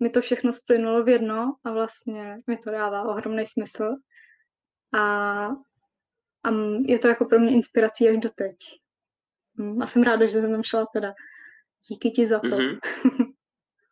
mi 0.00 0.10
to 0.10 0.20
všechno 0.20 0.52
splynulo 0.52 1.04
v 1.04 1.08
jedno 1.08 1.56
a 1.64 1.72
vlastně 1.72 2.38
mi 2.46 2.56
to 2.56 2.70
dává 2.70 3.02
ohromný 3.02 3.46
smysl. 3.46 3.96
A, 4.94 5.46
a 6.44 6.50
je 6.86 6.98
to 6.98 7.08
jako 7.08 7.24
pro 7.24 7.40
mě 7.40 7.52
inspirací 7.52 8.08
až 8.08 8.16
doteď. 8.16 8.56
Hm, 9.58 9.82
A 9.82 9.86
jsem 9.86 10.02
ráda, 10.02 10.26
že 10.26 10.32
jsem 10.32 10.52
tam 10.52 10.62
šla 10.62 10.86
teda. 10.94 11.14
Díky 11.88 12.10
ti 12.10 12.26
za 12.26 12.40
to. 12.40 12.56
Mhm. 12.58 12.78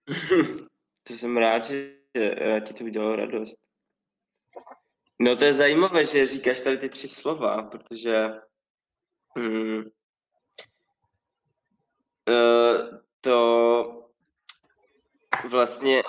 to 1.02 1.14
jsem 1.14 1.36
rád, 1.36 1.64
že 1.64 1.94
eh, 2.16 2.60
ti 2.60 2.74
to 2.74 2.84
udělalo 2.84 3.16
radost. 3.16 3.67
No 5.20 5.36
to 5.36 5.44
je 5.44 5.54
zajímavé, 5.54 6.06
že 6.06 6.26
říkáš 6.26 6.60
tady 6.60 6.78
ty 6.78 6.88
tři 6.88 7.08
slova, 7.08 7.62
protože 7.62 8.30
mm, 9.36 9.84
to 13.20 14.10
vlastně 15.48 16.02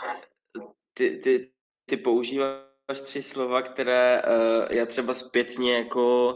ty, 0.93 1.17
ty, 1.23 1.51
ty 1.85 1.97
používáš 1.97 3.01
tři 3.03 3.21
slova, 3.21 3.61
které 3.61 4.21
uh, 4.21 4.75
já 4.75 4.85
třeba 4.85 5.13
zpětně 5.13 5.75
jako 5.77 6.33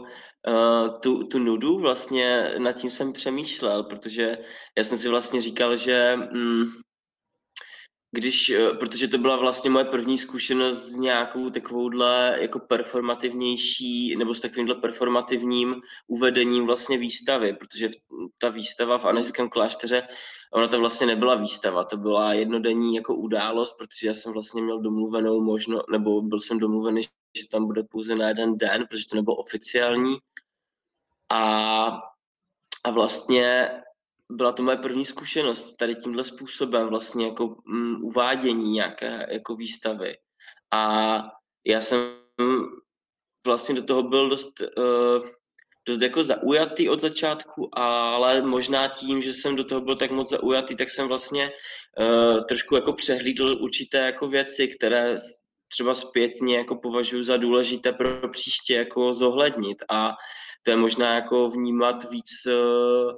uh, 0.48 1.00
tu, 1.00 1.26
tu 1.26 1.38
nudu 1.38 1.78
vlastně 1.78 2.54
nad 2.58 2.72
tím 2.72 2.90
jsem 2.90 3.12
přemýšlel, 3.12 3.82
protože 3.82 4.38
já 4.78 4.84
jsem 4.84 4.98
si 4.98 5.08
vlastně 5.08 5.42
říkal, 5.42 5.76
že 5.76 6.16
mm, 6.16 6.64
když, 8.14 8.50
eh, 8.50 8.70
protože 8.70 9.08
to 9.08 9.18
byla 9.18 9.36
vlastně 9.36 9.70
moje 9.70 9.84
první 9.84 10.18
zkušenost 10.18 10.78
s 10.78 10.94
nějakou 10.94 11.50
takovouhle 11.50 12.38
jako 12.40 12.58
performativnější, 12.58 14.16
nebo 14.16 14.34
s 14.34 14.40
takovýmhle 14.40 14.74
performativním 14.74 15.82
uvedením 16.06 16.66
vlastně 16.66 16.98
výstavy, 16.98 17.52
protože 17.52 17.88
ta 18.38 18.48
výstava 18.48 18.98
v 18.98 19.04
Aneském 19.04 19.48
klášteře, 19.48 20.02
ona 20.52 20.68
to 20.68 20.80
vlastně 20.80 21.06
nebyla 21.06 21.34
výstava, 21.34 21.84
to 21.84 21.96
byla 21.96 22.34
jednodenní 22.34 22.94
jako 22.94 23.14
událost, 23.14 23.74
protože 23.78 24.06
já 24.06 24.14
jsem 24.14 24.32
vlastně 24.32 24.62
měl 24.62 24.80
domluvenou 24.80 25.40
možno, 25.40 25.80
nebo 25.90 26.22
byl 26.22 26.40
jsem 26.40 26.58
domluvený, 26.58 27.02
že 27.38 27.48
tam 27.50 27.66
bude 27.66 27.82
pouze 27.82 28.14
na 28.14 28.28
jeden 28.28 28.58
den, 28.58 28.86
protože 28.86 29.04
to 29.10 29.16
nebylo 29.16 29.36
oficiální. 29.36 30.16
A, 31.30 31.42
a 32.84 32.90
vlastně 32.90 33.70
byla 34.34 34.52
to 34.52 34.62
moje 34.62 34.76
první 34.76 35.04
zkušenost 35.04 35.76
tady 35.76 35.94
tímhle 35.94 36.24
způsobem 36.24 36.88
vlastně 36.88 37.26
jako 37.26 37.44
um, 37.44 38.04
uvádění 38.04 38.70
nějaké 38.70 39.26
jako 39.30 39.56
výstavy. 39.56 40.16
A 40.72 41.18
já 41.66 41.80
jsem 41.80 41.98
vlastně 43.46 43.74
do 43.74 43.82
toho 43.82 44.02
byl 44.02 44.28
dost, 44.28 44.60
uh, 44.60 45.26
dost 45.86 46.02
jako 46.02 46.24
zaujatý 46.24 46.88
od 46.88 47.00
začátku, 47.00 47.78
ale 47.78 48.42
možná 48.42 48.88
tím, 48.88 49.22
že 49.22 49.32
jsem 49.32 49.56
do 49.56 49.64
toho 49.64 49.80
byl 49.80 49.96
tak 49.96 50.10
moc 50.10 50.30
zaujatý, 50.30 50.76
tak 50.76 50.90
jsem 50.90 51.08
vlastně 51.08 51.50
uh, 52.00 52.44
trošku 52.44 52.74
jako 52.74 52.92
přehlídl 52.92 53.56
určité 53.60 53.98
jako 53.98 54.28
věci, 54.28 54.68
které 54.68 55.16
třeba 55.68 55.94
zpětně 55.94 56.56
jako 56.56 56.76
považuji 56.76 57.22
za 57.22 57.36
důležité 57.36 57.92
pro 57.92 58.28
příště 58.28 58.74
jako 58.74 59.14
zohlednit 59.14 59.84
a 59.90 60.10
to 60.62 60.70
je 60.70 60.76
možná 60.76 61.14
jako 61.14 61.50
vnímat 61.50 62.10
víc 62.10 62.30
uh, 62.46 63.12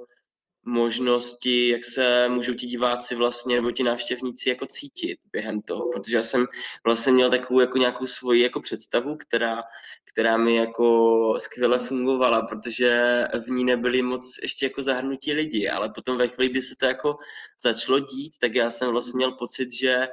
možnosti, 0.67 1.67
jak 1.67 1.85
se 1.85 2.29
můžou 2.29 2.53
ti 2.53 2.65
diváci 2.65 3.15
vlastně 3.15 3.55
nebo 3.55 3.71
ti 3.71 3.83
návštěvníci 3.83 4.49
jako 4.49 4.65
cítit 4.65 5.19
během 5.31 5.61
toho, 5.61 5.91
protože 5.91 6.15
já 6.15 6.21
jsem 6.21 6.45
vlastně 6.85 7.13
měl 7.13 7.29
takovou 7.29 7.59
jako 7.59 7.77
nějakou 7.77 8.05
svoji 8.07 8.41
jako 8.41 8.61
představu, 8.61 9.17
která, 9.17 9.63
která 10.05 10.37
mi 10.37 10.55
jako 10.55 11.33
skvěle 11.37 11.79
fungovala, 11.79 12.41
protože 12.41 13.23
v 13.45 13.49
ní 13.49 13.63
nebyli 13.63 14.01
moc 14.01 14.35
ještě 14.41 14.65
jako 14.65 14.83
zahrnutí 14.83 15.33
lidi, 15.33 15.69
ale 15.69 15.89
potom 15.89 16.17
ve 16.17 16.27
chvíli, 16.27 16.49
kdy 16.49 16.61
se 16.61 16.75
to 16.75 16.85
jako 16.85 17.17
začalo 17.63 17.99
dít, 17.99 18.37
tak 18.39 18.55
já 18.55 18.69
jsem 18.71 18.91
vlastně 18.91 19.17
měl 19.17 19.31
pocit, 19.31 19.73
že 19.73 20.07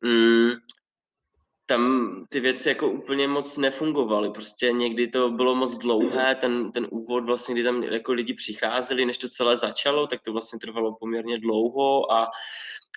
mm, 0.00 0.52
tam 1.66 2.24
ty 2.28 2.40
věci 2.40 2.68
jako 2.68 2.90
úplně 2.90 3.28
moc 3.28 3.56
nefungovaly. 3.56 4.30
Prostě 4.30 4.72
někdy 4.72 5.08
to 5.08 5.30
bylo 5.30 5.54
moc 5.54 5.78
dlouhé, 5.78 6.34
ten, 6.34 6.72
ten 6.72 6.86
úvod 6.90 7.24
vlastně, 7.24 7.54
kdy 7.54 7.64
tam 7.64 7.82
jako 7.82 8.12
lidi 8.12 8.34
přicházeli, 8.34 9.04
než 9.04 9.18
to 9.18 9.28
celé 9.28 9.56
začalo, 9.56 10.06
tak 10.06 10.22
to 10.22 10.32
vlastně 10.32 10.58
trvalo 10.58 10.96
poměrně 11.00 11.38
dlouho 11.38 12.12
a, 12.12 12.30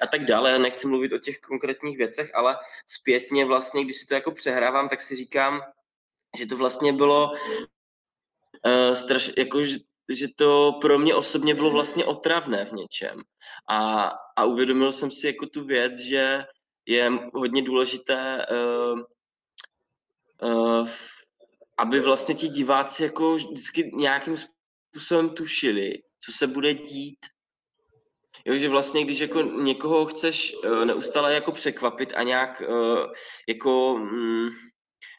a 0.01 0.07
tak 0.07 0.25
dále. 0.25 0.51
Já 0.51 0.57
nechci 0.57 0.87
mluvit 0.87 1.13
o 1.13 1.17
těch 1.17 1.39
konkrétních 1.39 1.97
věcech, 1.97 2.35
ale 2.35 2.57
zpětně 2.87 3.45
vlastně, 3.45 3.83
když 3.83 3.97
si 3.97 4.07
to 4.07 4.13
jako 4.13 4.31
přehrávám, 4.31 4.89
tak 4.89 5.01
si 5.01 5.15
říkám, 5.15 5.61
že 6.37 6.45
to 6.45 6.57
vlastně 6.57 6.93
bylo 6.93 7.31
uh, 7.31 8.93
straš, 8.93 9.31
jako, 9.37 9.63
že, 9.63 9.77
že 10.09 10.27
to 10.35 10.71
pro 10.81 10.99
mě 10.99 11.15
osobně 11.15 11.55
bylo 11.55 11.71
vlastně 11.71 12.05
otravné 12.05 12.65
v 12.65 12.71
něčem. 12.71 13.21
A, 13.69 14.11
a 14.35 14.43
uvědomil 14.43 14.91
jsem 14.91 15.11
si 15.11 15.27
jako 15.27 15.45
tu 15.45 15.65
věc, 15.65 15.97
že 15.99 16.45
je 16.87 17.09
hodně 17.33 17.61
důležité, 17.61 18.45
uh, 18.51 18.99
uh, 20.51 20.89
aby 21.77 21.99
vlastně 21.99 22.35
ti 22.35 22.47
diváci 22.47 23.03
jako 23.03 23.35
vždycky 23.35 23.91
nějakým 23.95 24.37
způsobem 24.37 25.29
tušili, 25.29 25.93
co 26.19 26.31
se 26.31 26.47
bude 26.47 26.73
dít. 26.73 27.19
Jo, 28.45 28.57
že 28.57 28.69
vlastně, 28.69 29.03
když 29.03 29.19
jako 29.19 29.41
někoho 29.41 30.05
chceš 30.05 30.55
uh, 30.55 30.85
neustále 30.85 31.33
jako 31.33 31.51
překvapit 31.51 32.13
a 32.15 32.23
nějak 32.23 32.61
jako 33.47 33.93
um, 33.93 34.49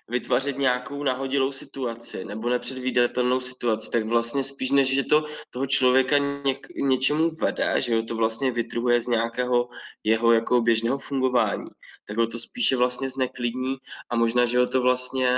vytvářet 0.08 0.58
nějakou 0.58 1.02
nahodilou 1.02 1.52
situaci 1.52 2.24
nebo 2.24 2.48
nepředvídatelnou 2.48 3.40
situaci, 3.40 3.90
tak 3.90 4.06
vlastně 4.06 4.44
spíš 4.44 4.70
než, 4.70 4.94
že 4.94 5.04
to 5.04 5.24
toho 5.50 5.66
člověka 5.66 6.18
něk, 6.18 6.66
něčemu 6.76 7.30
vede, 7.30 7.74
že 7.78 7.96
ho 7.96 8.02
to 8.02 8.16
vlastně 8.16 8.52
vytrhuje 8.52 9.00
z 9.00 9.06
nějakého 9.06 9.68
jeho 10.04 10.32
jako 10.32 10.60
běžného 10.60 10.98
fungování, 10.98 11.70
tak 12.06 12.16
ho 12.16 12.26
to 12.26 12.38
spíše 12.38 12.76
vlastně 12.76 13.10
zneklidní 13.10 13.76
a 14.10 14.16
možná, 14.16 14.44
že 14.44 14.58
ho 14.58 14.66
to 14.66 14.80
vlastně 14.80 15.30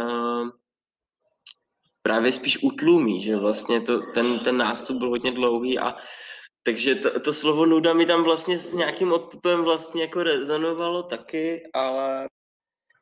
uh, 0.00 0.48
právě 2.02 2.32
spíš 2.32 2.62
utlumí, 2.62 3.22
že 3.22 3.36
vlastně 3.36 3.80
to, 3.80 4.00
ten, 4.00 4.38
ten 4.38 4.56
nástup 4.56 4.96
byl 4.98 5.08
hodně 5.08 5.32
dlouhý 5.32 5.78
a 5.78 5.94
takže 6.62 6.94
to, 6.94 7.20
to 7.20 7.32
slovo 7.32 7.66
nuda 7.66 7.92
mi 7.92 8.06
tam 8.06 8.24
vlastně 8.24 8.58
s 8.58 8.72
nějakým 8.72 9.12
odstupem 9.12 9.64
vlastně 9.64 10.02
jako 10.02 10.22
rezonovalo 10.22 11.02
taky, 11.02 11.70
ale 11.74 12.28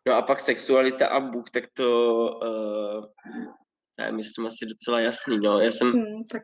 No 0.06 0.14
a 0.14 0.22
pak 0.22 0.40
sexualita 0.40 1.06
a 1.06 1.20
Bůh, 1.20 1.50
tak 1.50 1.64
to, 1.72 2.20
uh, 2.42 3.04
já 3.98 4.10
myslím, 4.10 4.46
asi 4.46 4.66
docela 4.66 5.00
jasný, 5.00 5.38
no. 5.38 5.60
Já 5.60 5.70
jsem, 5.70 5.92
Hmm, 5.92 6.24
tak 6.30 6.42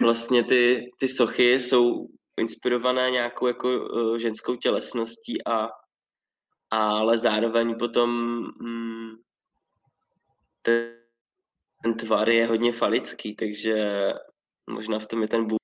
vlastně 0.00 0.44
ty, 0.44 0.90
ty 0.98 1.08
sochy 1.08 1.60
jsou 1.60 2.06
inspirované 2.40 3.10
nějakou 3.10 3.46
jako 3.46 3.68
uh, 3.68 4.16
ženskou 4.16 4.56
tělesností 4.56 5.46
a, 5.46 5.68
ale 6.70 7.18
zároveň 7.18 7.78
potom 7.78 8.10
mm, 8.60 9.10
ten, 10.62 10.98
ten 11.82 11.94
tvar 11.94 12.28
je 12.28 12.46
hodně 12.46 12.72
falický, 12.72 13.36
takže 13.36 14.08
možná 14.70 14.98
v 14.98 15.06
tom 15.06 15.22
je 15.22 15.28
ten 15.28 15.46
bůh 15.46 15.58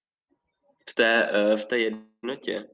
v 0.91 0.95
té, 0.95 1.31
eh, 1.33 1.57
v 1.57 1.67
té 1.67 1.79
jednotě. 1.79 2.69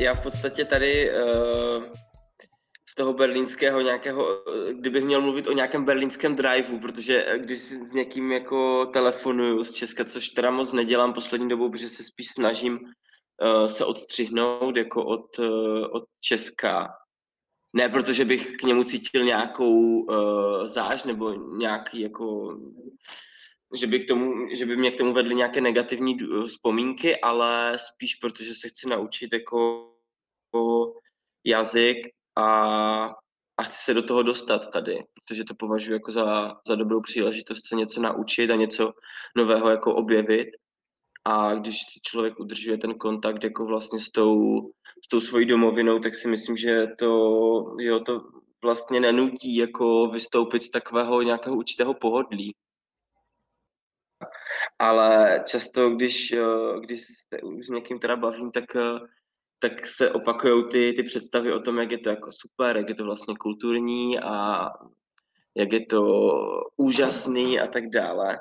Já 0.00 0.14
v 0.14 0.22
podstatě 0.22 0.64
tady 0.64 1.10
uh, 1.10 1.84
z 2.88 2.94
toho 2.94 3.12
berlínského 3.12 3.80
nějakého, 3.80 4.44
kdybych 4.72 5.04
měl 5.04 5.20
mluvit 5.20 5.46
o 5.46 5.52
nějakém 5.52 5.84
berlínském 5.84 6.36
driveu, 6.36 6.78
protože 6.78 7.38
když 7.38 7.58
s 7.58 7.92
někým 7.92 8.32
jako 8.32 8.86
telefonuju 8.86 9.64
z 9.64 9.72
Česka, 9.72 10.04
což 10.04 10.28
teda 10.28 10.50
moc 10.50 10.72
nedělám 10.72 11.12
poslední 11.12 11.48
dobou, 11.48 11.70
protože 11.70 11.88
se 11.88 12.04
spíš 12.04 12.26
snažím 12.34 12.78
se 13.66 13.84
odstřihnout 13.84 14.76
jako 14.76 15.04
od, 15.04 15.38
od 15.92 16.04
Česka. 16.20 16.88
Ne, 17.72 17.88
protože 17.88 18.24
bych 18.24 18.56
k 18.56 18.62
němu 18.62 18.84
cítil 18.84 19.24
nějakou 19.24 20.00
uh, 20.00 20.66
záž 20.66 21.04
nebo 21.04 21.34
nějaký 21.56 22.00
jako 22.00 22.56
že 23.74 23.86
by, 23.86 24.00
k 24.00 24.08
tomu, 24.08 24.48
že 24.56 24.66
by 24.66 24.76
mě 24.76 24.90
k 24.90 24.98
tomu 24.98 25.12
vedly 25.12 25.34
nějaké 25.34 25.60
negativní 25.60 26.18
vzpomínky, 26.46 27.20
ale 27.20 27.76
spíš 27.78 28.14
protože 28.14 28.54
se 28.54 28.68
chci 28.68 28.88
naučit 28.88 29.32
jako 29.32 29.86
jazyk 31.44 31.96
a, 32.36 32.46
a 33.56 33.62
chci 33.62 33.78
se 33.84 33.94
do 33.94 34.02
toho 34.02 34.22
dostat 34.22 34.70
tady, 34.70 35.04
protože 35.14 35.44
to 35.44 35.54
považuji 35.54 35.92
jako 35.92 36.12
za, 36.12 36.56
za 36.66 36.74
dobrou 36.74 37.00
příležitost 37.00 37.68
se 37.68 37.76
něco 37.76 38.00
naučit 38.00 38.50
a 38.50 38.56
něco 38.56 38.92
nového 39.36 39.70
jako 39.70 39.94
objevit. 39.94 40.48
A 41.24 41.54
když 41.54 41.76
si 41.76 42.00
člověk 42.02 42.40
udržuje 42.40 42.78
ten 42.78 42.94
kontakt 42.94 43.44
jako 43.44 43.64
vlastně 43.64 44.00
s 44.00 44.10
tou, 44.10 44.60
s 45.04 45.08
tou 45.08 45.20
svojí 45.20 45.46
domovinou, 45.46 45.98
tak 45.98 46.14
si 46.14 46.28
myslím, 46.28 46.56
že 46.56 46.86
to, 46.98 47.06
jo, 47.78 48.00
to 48.00 48.20
vlastně 48.64 49.00
nenutí 49.00 49.56
jako 49.56 50.06
vystoupit 50.06 50.62
z 50.62 50.70
takového 50.70 51.22
nějakého 51.22 51.56
určitého 51.56 51.94
pohodlí. 51.94 52.54
Ale 54.78 55.42
často, 55.46 55.90
když, 55.90 56.32
eh, 56.32 56.80
když 56.80 57.02
se 57.28 57.42
už 57.42 57.66
s 57.66 57.70
někým 57.70 57.98
teda 57.98 58.16
bavím, 58.16 58.50
tak 58.50 58.76
eh, 58.76 59.00
tak 59.60 59.86
se 59.86 60.10
opakují 60.10 60.64
ty, 60.70 60.92
ty 60.96 61.02
představy 61.02 61.52
o 61.52 61.60
tom, 61.60 61.78
jak 61.78 61.90
je 61.90 61.98
to 61.98 62.08
jako 62.08 62.32
super, 62.32 62.76
jak 62.76 62.88
je 62.88 62.94
to 62.94 63.04
vlastně 63.04 63.34
kulturní 63.36 64.20
a 64.20 64.66
jak 65.54 65.72
je 65.72 65.86
to 65.86 66.02
úžasný 66.76 67.60
a 67.60 67.66
tak 67.66 67.90
dále. 67.90 68.38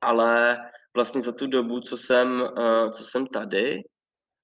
Ale 0.00 0.58
vlastně 0.94 1.22
za 1.22 1.32
tu 1.32 1.46
dobu, 1.46 1.80
co 1.80 1.96
jsem, 1.96 2.42
uh, 2.42 2.90
co 2.90 3.04
jsem 3.04 3.26
tady, 3.26 3.82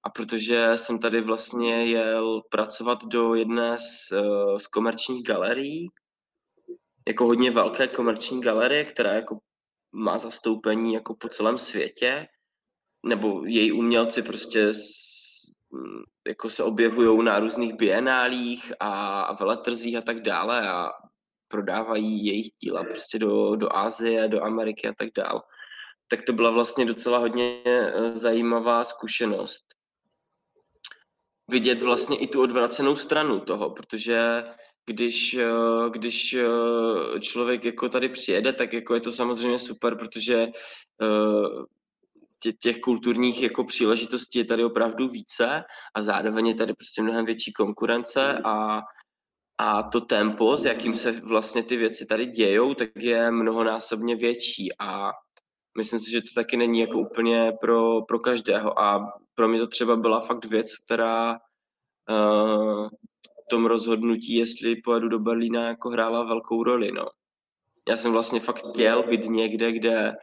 a 0.03 0.09
protože 0.09 0.71
jsem 0.75 0.99
tady 0.99 1.21
vlastně 1.21 1.85
jel 1.85 2.41
pracovat 2.49 3.05
do 3.05 3.35
jedné 3.35 3.77
z, 3.77 4.13
z 4.57 4.67
komerčních 4.67 5.23
galerií, 5.23 5.87
jako 7.07 7.25
hodně 7.25 7.51
velké 7.51 7.87
komerční 7.87 8.41
galerie, 8.41 8.85
která 8.85 9.13
jako 9.13 9.39
má 9.93 10.17
zastoupení 10.17 10.93
jako 10.93 11.15
po 11.15 11.29
celém 11.29 11.57
světě, 11.57 12.27
nebo 13.05 13.45
její 13.45 13.71
umělci 13.71 14.21
prostě 14.21 14.73
Mm, 15.73 16.03
jako 16.27 16.49
se 16.49 16.63
objevují 16.63 17.25
na 17.25 17.39
různých 17.39 17.73
bienálích 17.73 18.73
a, 18.79 19.33
veletrzích 19.33 19.97
a 19.97 20.01
tak 20.01 20.21
dále 20.21 20.69
a 20.69 20.91
prodávají 21.47 22.25
jejich 22.25 22.51
díla 22.63 22.83
prostě 22.83 23.19
do, 23.19 23.55
do 23.55 23.75
Asie, 23.75 24.27
do 24.27 24.43
Ameriky 24.43 24.87
a 24.87 24.93
tak 24.97 25.09
dále. 25.17 25.41
Tak 26.07 26.19
to 26.25 26.33
byla 26.33 26.49
vlastně 26.49 26.85
docela 26.85 27.17
hodně 27.17 27.61
eh, 27.65 28.15
zajímavá 28.15 28.83
zkušenost. 28.83 29.63
Vidět 31.47 31.81
vlastně 31.81 32.17
i 32.17 32.27
tu 32.27 32.41
odvracenou 32.41 32.95
stranu 32.95 33.39
toho, 33.39 33.69
protože 33.69 34.43
když, 34.85 35.33
eh, 35.33 35.89
když 35.89 36.33
eh, 36.33 37.19
člověk 37.19 37.65
jako 37.65 37.89
tady 37.89 38.09
přijede, 38.09 38.53
tak 38.53 38.73
jako 38.73 38.95
je 38.95 39.01
to 39.01 39.11
samozřejmě 39.11 39.59
super, 39.59 39.97
protože 39.97 40.47
těch 42.59 42.79
kulturních 42.79 43.41
jako 43.41 43.63
příležitostí 43.63 44.39
je 44.39 44.45
tady 44.45 44.63
opravdu 44.63 45.07
více 45.07 45.63
a 45.95 46.01
zároveň 46.01 46.47
je 46.47 46.55
tady 46.55 46.73
prostě 46.73 47.01
mnohem 47.01 47.25
větší 47.25 47.53
konkurence 47.53 48.37
a, 48.43 48.81
a 49.57 49.83
to 49.83 50.01
tempo, 50.01 50.57
s 50.57 50.65
jakým 50.65 50.95
se 50.95 51.11
vlastně 51.11 51.63
ty 51.63 51.77
věci 51.77 52.05
tady 52.05 52.25
dějou, 52.25 52.73
tak 52.73 52.89
je 52.95 53.31
mnohonásobně 53.31 54.15
větší 54.15 54.69
a 54.79 55.11
myslím 55.77 55.99
si, 55.99 56.11
že 56.11 56.21
to 56.21 56.27
taky 56.35 56.57
není 56.57 56.79
jako 56.79 56.99
úplně 56.99 57.51
pro, 57.61 58.01
pro 58.01 58.19
každého 58.19 58.79
a 58.79 59.13
pro 59.35 59.47
mě 59.47 59.59
to 59.59 59.67
třeba 59.67 59.95
byla 59.95 60.19
fakt 60.19 60.45
věc, 60.45 60.77
která 60.85 61.39
tom 63.49 63.65
rozhodnutí, 63.65 64.35
jestli 64.35 64.75
pojedu 64.75 65.09
do 65.09 65.19
Berlína, 65.19 65.67
jako 65.67 65.89
hrála 65.89 66.23
velkou 66.23 66.63
roli, 66.63 66.91
no. 66.91 67.05
Já 67.89 67.97
jsem 67.97 68.11
vlastně 68.11 68.39
fakt 68.39 68.65
chtěl 68.69 69.03
být 69.03 69.25
někde, 69.25 69.71
kde 69.71 70.15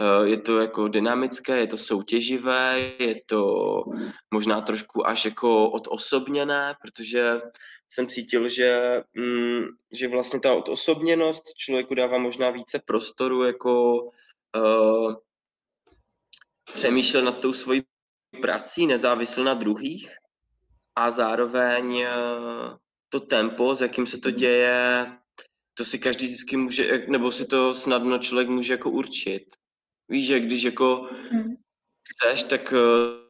Eh, 0.00 0.28
je 0.28 0.40
to 0.40 0.60
jako 0.60 0.88
dynamické, 0.88 1.58
je 1.58 1.66
to 1.66 1.78
soutěživé, 1.78 2.92
je 2.98 3.20
to 3.26 3.84
možná 4.30 4.60
trošku 4.60 5.06
až 5.06 5.24
jako 5.24 5.70
odosobněné, 5.70 6.74
protože 6.82 7.40
jsem 7.88 8.06
cítil, 8.06 8.48
že, 8.48 9.02
mm, 9.14 9.64
že 9.92 10.08
vlastně 10.08 10.40
ta 10.40 10.54
odosobněnost 10.54 11.42
člověku 11.56 11.94
dává 11.94 12.18
možná 12.18 12.50
více 12.50 12.78
prostoru 12.84 13.42
jako 13.42 14.02
uh, 14.56 15.14
přemýšlet 16.74 17.22
nad 17.22 17.38
tou 17.38 17.52
svojí 17.52 17.82
prací, 18.42 18.86
nezávisle 18.86 19.44
na 19.44 19.54
druhých 19.54 20.10
a 20.98 21.10
zároveň 21.10 22.02
uh, 22.02 22.76
to 23.08 23.20
tempo, 23.20 23.74
s 23.74 23.80
jakým 23.80 24.06
se 24.06 24.18
to 24.18 24.30
děje, 24.30 25.06
to 25.74 25.84
si 25.84 25.98
každý 25.98 26.26
vždycky 26.26 26.56
může, 26.56 27.06
nebo 27.08 27.32
si 27.32 27.46
to 27.46 27.74
snadno 27.74 28.18
člověk 28.18 28.48
může 28.48 28.72
jako 28.72 28.90
určit. 28.90 29.44
Víš, 30.08 30.26
že 30.26 30.40
když 30.40 30.62
jako 30.62 31.08
hmm. 31.30 31.54
chceš, 32.10 32.42
tak 32.42 32.72
eh, 32.72 33.28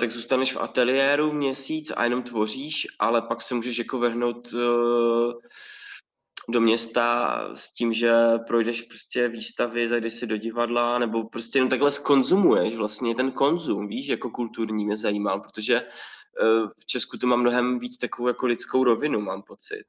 tak 0.00 0.10
zůstaneš 0.10 0.52
v 0.52 0.60
ateliéru 0.60 1.32
měsíc 1.32 1.92
a 1.96 2.04
jenom 2.04 2.22
tvoříš, 2.22 2.86
ale 2.98 3.22
pak 3.22 3.42
se 3.42 3.54
můžeš 3.54 3.78
jako 3.78 3.98
vehnout 3.98 4.52
uh, 4.52 5.32
do 6.48 6.60
města 6.60 7.38
s 7.54 7.72
tím, 7.72 7.92
že 7.92 8.12
projdeš 8.46 8.82
prostě 8.82 9.28
výstavy, 9.28 9.88
zajdeš 9.88 10.14
si 10.14 10.26
do 10.26 10.36
divadla, 10.36 10.98
nebo 10.98 11.28
prostě 11.28 11.58
jenom 11.58 11.70
takhle 11.70 11.92
skonzumuješ 11.92 12.76
vlastně 12.76 13.14
ten 13.14 13.32
konzum, 13.32 13.88
víš, 13.88 14.06
jako 14.06 14.30
kulturní 14.30 14.84
mě 14.84 14.96
zajímal, 14.96 15.40
protože 15.40 15.80
uh, 15.82 16.70
v 16.80 16.86
Česku 16.86 17.18
to 17.18 17.26
má 17.26 17.36
mnohem 17.36 17.78
víc 17.78 17.98
takovou 17.98 18.28
jako 18.28 18.46
lidskou 18.46 18.84
rovinu, 18.84 19.20
mám 19.20 19.42
pocit 19.42 19.84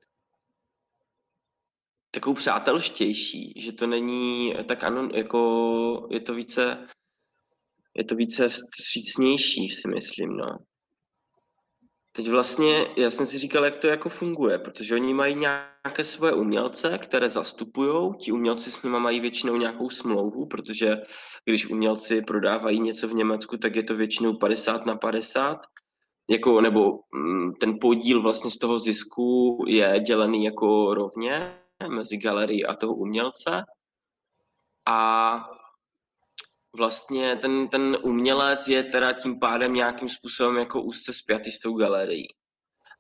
takovou 2.14 2.36
přátelštější, 2.36 3.54
že 3.58 3.72
to 3.72 3.88
není 3.88 4.54
tak 4.68 4.84
ano, 4.84 5.10
jako 5.14 6.08
je 6.12 6.20
to 6.20 6.34
více, 6.34 6.88
je 7.94 8.04
to 8.04 8.16
více 8.16 8.50
vstřícnější, 8.50 9.70
si 9.70 9.88
myslím, 9.88 10.38
no. 10.38 10.58
Teď 12.16 12.30
vlastně, 12.30 12.88
já 12.98 13.10
jsem 13.10 13.26
si 13.26 13.38
říkal, 13.38 13.66
jak 13.66 13.76
to 13.76 13.88
jako 13.88 14.10
funguje, 14.10 14.60
protože 14.60 14.96
oni 14.96 15.14
mají 15.14 15.36
nějaké 15.36 16.04
svoje 16.04 16.34
umělce, 16.34 16.98
které 16.98 17.30
zastupují, 17.30 18.14
ti 18.20 18.32
umělci 18.32 18.72
s 18.72 18.84
nimi 18.84 19.00
mají 19.00 19.20
většinou 19.20 19.58
nějakou 19.58 19.90
smlouvu, 19.90 20.46
protože 20.46 20.98
když 21.46 21.70
umělci 21.70 22.22
prodávají 22.22 22.80
něco 22.80 23.08
v 23.08 23.14
Německu, 23.14 23.58
tak 23.58 23.76
je 23.76 23.84
to 23.84 23.96
většinou 23.96 24.38
50 24.38 24.86
na 24.86 24.96
50, 24.96 25.58
jako, 26.30 26.62
nebo 26.62 27.00
mm, 27.16 27.54
ten 27.54 27.80
podíl 27.82 28.22
vlastně 28.22 28.52
z 28.52 28.58
toho 28.58 28.80
zisku 28.80 29.58
je 29.68 30.00
dělený 30.00 30.44
jako 30.44 30.94
rovně, 30.94 31.60
mezi 31.88 32.18
galerií 32.18 32.66
a 32.66 32.76
toho 32.76 32.96
umělce. 32.96 33.64
A 34.86 35.50
vlastně 36.78 37.36
ten, 37.36 37.68
ten 37.68 37.98
umělec 38.02 38.68
je 38.68 38.84
teda 38.84 39.14
tím 39.14 39.40
pádem 39.40 39.74
nějakým 39.74 40.10
způsobem 40.10 40.58
jako 40.58 40.82
úzce 40.82 41.14
spjatý 41.14 41.52
s 41.52 41.60
tou 41.60 41.78
galerií. 41.78 42.28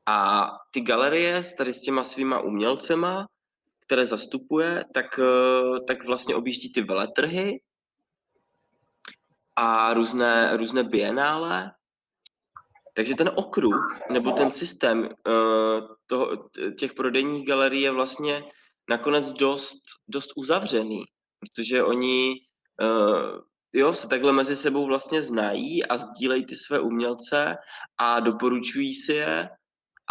A 0.06 0.50
ty 0.72 0.82
galerie 0.82 1.44
s 1.44 1.56
tady 1.56 1.74
s 1.74 1.82
těma 1.82 2.04
svýma 2.04 2.40
umělcema, 2.40 3.28
které 3.86 4.06
zastupuje, 4.06 4.86
tak, 4.94 5.20
eh, 5.20 5.80
tak 5.88 6.06
vlastně 6.06 6.36
objíždí 6.36 6.74
ty 6.74 6.82
veletrhy 6.82 7.60
a 9.56 9.94
různé, 9.94 10.58
různé 10.58 10.84
bienále. 10.84 11.72
Takže 12.94 13.16
ten 13.16 13.32
okruh 13.36 14.00
nebo 14.12 14.32
ten 14.32 14.52
systém 14.52 15.00
uh, 15.00 15.96
toho, 16.06 16.50
těch 16.80 16.94
prodejních 16.94 17.48
galerií 17.48 17.82
je 17.82 17.92
vlastně 17.92 18.44
nakonec 18.90 19.32
dost, 19.32 19.82
dost 20.08 20.30
uzavřený, 20.36 21.04
protože 21.40 21.84
oni 21.84 22.36
uh, 22.82 23.42
jo, 23.74 23.94
se 23.94 24.08
takhle 24.08 24.34
mezi 24.34 24.56
sebou 24.56 24.86
vlastně 24.86 25.24
znají 25.24 25.86
a 25.86 25.98
sdílejí 25.98 26.46
ty 26.46 26.56
své 26.56 26.80
umělce 26.80 27.58
a 27.98 28.20
doporučují 28.20 28.96
si 28.96 29.14
je. 29.14 29.50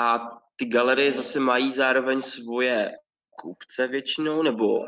A 0.01 0.29
ty 0.57 0.64
galerie 0.64 1.12
zase 1.12 1.40
mají 1.40 1.72
zároveň 1.72 2.22
svoje 2.22 2.92
kupce 3.40 3.88
většinou, 3.88 4.42
nebo 4.42 4.79
uh, 4.79 4.87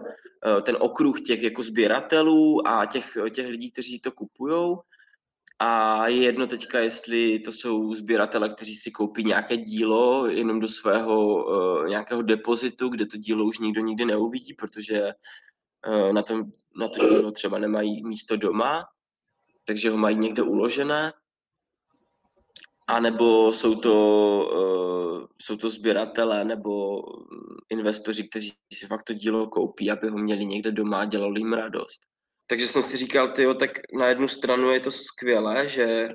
ten 0.62 0.76
okruh 0.80 1.20
těch 1.20 1.42
jako 1.42 1.62
sběratelů 1.62 2.68
a 2.68 2.86
těch, 2.86 3.18
těch 3.34 3.46
lidí, 3.46 3.70
kteří 3.70 4.00
to 4.00 4.12
kupujou. 4.12 4.80
A 5.58 6.08
je 6.08 6.22
jedno 6.22 6.46
teďka, 6.46 6.78
jestli 6.78 7.38
to 7.38 7.52
jsou 7.52 7.94
sběratele, 7.94 8.48
kteří 8.48 8.74
si 8.74 8.90
koupí 8.90 9.24
nějaké 9.24 9.56
dílo 9.56 10.26
jenom 10.26 10.60
do 10.60 10.68
svého 10.68 11.44
uh, 11.44 11.86
nějakého 11.88 12.22
depozitu, 12.22 12.88
kde 12.88 13.06
to 13.06 13.16
dílo 13.16 13.44
už 13.44 13.58
nikdo 13.58 13.80
nikdy 13.80 14.04
neuvidí, 14.04 14.54
protože 14.54 15.12
na, 16.12 16.22
tom, 16.22 16.44
na 16.80 16.88
to 16.88 17.08
dílo 17.08 17.30
třeba 17.30 17.58
nemají 17.58 18.04
místo 18.04 18.36
doma, 18.36 18.84
takže 19.64 19.90
ho 19.90 19.96
mají 19.96 20.16
někde 20.16 20.42
uložené. 20.42 21.12
A 22.86 23.00
nebo 23.00 23.52
jsou 23.52 23.74
to, 23.74 23.94
uh, 24.52 25.26
jsou 25.42 25.56
to 25.56 25.70
sběratelé 25.70 26.44
nebo 26.44 27.02
investoři, 27.68 28.28
kteří 28.28 28.52
si 28.72 28.86
fakt 28.86 29.02
to 29.02 29.12
dílo 29.12 29.46
koupí, 29.46 29.90
aby 29.90 30.08
ho 30.08 30.18
měli 30.18 30.46
někde 30.46 30.72
doma 30.72 31.00
a 31.00 31.04
dělali 31.04 31.40
jim 31.40 31.52
radost. 31.52 32.00
Takže 32.46 32.68
jsem 32.68 32.82
si 32.82 32.96
říkal, 32.96 33.32
tyjo, 33.32 33.54
tak 33.54 33.70
na 33.98 34.08
jednu 34.08 34.28
stranu 34.28 34.70
je 34.70 34.80
to 34.80 34.90
skvělé, 34.90 35.68
že 35.68 35.82
eh, 35.82 36.14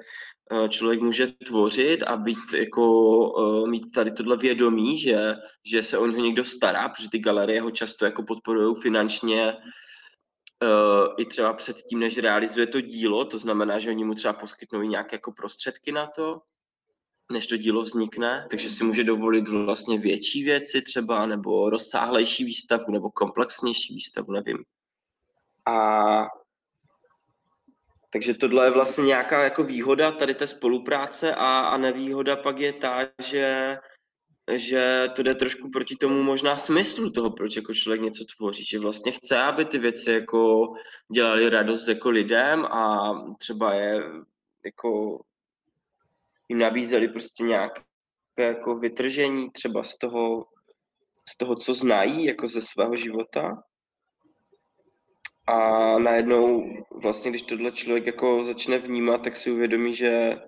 člověk 0.70 1.02
může 1.02 1.28
tvořit 1.28 2.04
a 2.04 2.18
být 2.18 2.54
jako, 2.58 2.84
uh, 3.32 3.68
mít 3.68 3.92
tady 3.92 4.12
tohle 4.12 4.38
vědomí, 4.38 5.00
že, 5.00 5.36
že 5.66 5.84
se 5.84 5.98
o 5.98 6.08
něho 6.08 6.24
někdo 6.24 6.44
stará, 6.44 6.90
protože 6.90 7.10
ty 7.10 7.20
galerie 7.20 7.62
ho 7.62 7.72
často 7.72 8.06
jako 8.06 8.24
podporují 8.24 8.76
finančně 8.82 9.54
uh, 9.54 11.14
i 11.18 11.26
třeba 11.26 11.54
před 11.54 11.78
tím, 11.78 12.00
než 12.00 12.18
realizuje 12.18 12.68
to 12.68 12.82
dílo, 12.82 13.26
to 13.26 13.38
znamená, 13.38 13.80
že 13.80 13.90
oni 13.90 14.04
mu 14.04 14.14
třeba 14.14 14.34
poskytnou 14.34 14.82
nějaké 14.82 15.16
jako 15.16 15.32
prostředky 15.32 15.92
na 15.92 16.08
to, 16.08 16.42
než 17.32 17.48
to 17.48 17.58
dílo 17.58 17.82
vznikne, 17.82 18.48
takže 18.50 18.70
si 18.70 18.84
může 18.84 19.04
dovolit 19.04 19.48
vlastně 19.48 20.00
větší 20.00 20.44
věci 20.44 20.82
třeba, 20.82 21.26
nebo 21.26 21.70
rozsáhlejší 21.70 22.44
výstavu, 22.44 22.92
nebo 22.92 23.12
komplexnější 23.12 23.94
výstavu, 23.94 24.32
nevím. 24.32 24.64
A 25.66 26.28
takže 28.10 28.34
tohle 28.34 28.66
je 28.66 28.72
vlastně 28.72 29.04
nějaká 29.04 29.44
jako 29.44 29.64
výhoda 29.64 30.12
tady 30.12 30.34
té 30.36 30.48
spolupráce 30.48 31.36
a, 31.36 31.60
a 31.60 31.78
nevýhoda 31.78 32.36
pak 32.36 32.60
je 32.60 32.74
ta, 32.74 33.00
že, 33.22 33.78
že 34.56 35.10
to 35.16 35.24
jde 35.24 35.36
trošku 35.36 35.70
proti 35.70 35.96
tomu 35.96 36.24
možná 36.24 36.58
smyslu 36.58 37.10
toho, 37.10 37.32
proč 37.32 37.56
jako 37.56 37.74
člověk 37.74 38.02
něco 38.02 38.26
tvoří, 38.38 38.64
že 38.66 38.80
vlastně 38.80 39.12
chce, 39.12 39.38
aby 39.38 39.66
ty 39.66 39.78
věci 39.78 40.12
jako 40.12 40.68
dělali 41.14 41.50
radost 41.50 41.88
jako 41.88 42.10
lidem 42.10 42.66
a 42.66 43.12
třeba 43.40 43.74
je 43.74 44.04
jako 44.66 45.22
jim 46.50 46.60
nabízeli 46.60 47.08
prostě 47.08 47.44
nějaké 47.44 47.82
jako 48.40 48.76
vytržení 48.76 49.52
třeba 49.52 49.84
z 49.84 49.98
toho, 49.98 50.46
z 51.30 51.38
toho, 51.38 51.56
co 51.56 51.74
znají 51.74 52.26
jako 52.26 52.48
ze 52.48 52.62
svého 52.62 52.96
života 52.96 53.64
a 55.50 56.00
najednou 56.00 56.64
vlastně, 56.92 57.32
když 57.32 57.42
tohle 57.42 57.72
člověk 57.72 58.06
jako 58.06 58.44
začne 58.44 58.78
vnímat, 58.78 59.24
tak 59.24 59.36
si 59.36 59.52
uvědomí, 59.52 59.96
že 59.96 60.42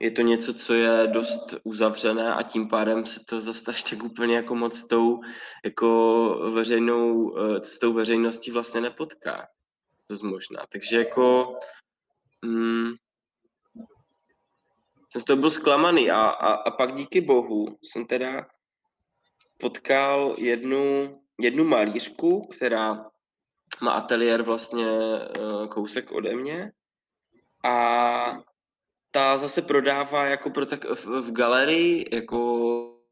je 0.00 0.10
to 0.10 0.22
něco, 0.22 0.54
co 0.54 0.74
je 0.74 1.06
dost 1.06 1.54
uzavřené 1.64 2.34
a 2.34 2.42
tím 2.42 2.68
pádem 2.68 3.06
se 3.06 3.20
to 3.24 3.40
zase 3.40 3.64
tak 3.64 4.02
úplně 4.04 4.36
jako 4.36 4.54
moc 4.54 4.78
s 4.78 4.86
tou 4.86 5.20
jako 5.64 6.50
veřejnou, 6.54 7.36
eh, 7.38 7.64
s 7.64 7.78
tou 7.78 7.92
veřejností 7.92 8.50
vlastně 8.50 8.80
nepotká. 8.80 9.48
Dost 10.08 10.22
možná. 10.22 10.66
Takže 10.68 10.98
jako 10.98 11.54
mm, 12.42 12.92
jsem 15.10 15.20
z 15.20 15.24
toho 15.24 15.36
byl 15.36 15.50
zklamaný 15.50 16.10
a, 16.10 16.20
a, 16.20 16.52
a 16.52 16.70
pak 16.70 16.94
díky 16.94 17.20
bohu 17.20 17.78
jsem 17.82 18.06
teda 18.06 18.46
potkal 19.58 20.34
jednu, 20.38 21.16
jednu 21.40 21.64
malířku, 21.64 22.46
která 22.46 23.10
má 23.82 23.92
ateliér 23.92 24.42
vlastně 24.42 24.86
uh, 24.86 25.66
kousek 25.66 26.12
ode 26.12 26.36
mě 26.36 26.72
a 27.64 28.38
ta 29.10 29.38
zase 29.38 29.62
prodává 29.62 30.26
jako 30.26 30.50
pro 30.50 30.66
tak 30.66 30.84
v, 30.84 31.06
v 31.06 31.32
galerii 31.32 32.08
jako 32.12 32.54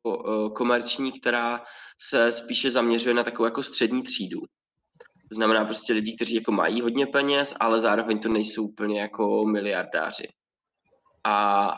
uh, 0.02 0.52
komerční, 0.52 1.12
která 1.12 1.64
se 2.00 2.32
spíše 2.32 2.70
zaměřuje 2.70 3.14
na 3.14 3.24
takovou 3.24 3.44
jako 3.44 3.62
střední 3.62 4.02
třídu. 4.02 4.40
To 5.28 5.34
znamená 5.34 5.64
prostě 5.64 5.92
lidi, 5.92 6.16
kteří 6.16 6.34
jako 6.34 6.52
mají 6.52 6.80
hodně 6.80 7.06
peněz, 7.06 7.54
ale 7.60 7.80
zároveň 7.80 8.18
to 8.18 8.28
nejsou 8.28 8.64
úplně 8.64 9.00
jako 9.00 9.44
miliardáři. 9.44 10.28
A 11.24 11.68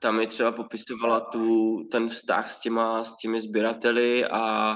tam 0.00 0.16
mi 0.16 0.26
třeba 0.26 0.52
popisovala 0.52 1.20
tu, 1.20 1.78
ten 1.90 2.08
vztah 2.08 2.50
s, 2.50 2.60
těma, 2.60 3.04
s 3.04 3.16
těmi 3.16 3.40
sběrateli 3.40 4.24
a 4.24 4.74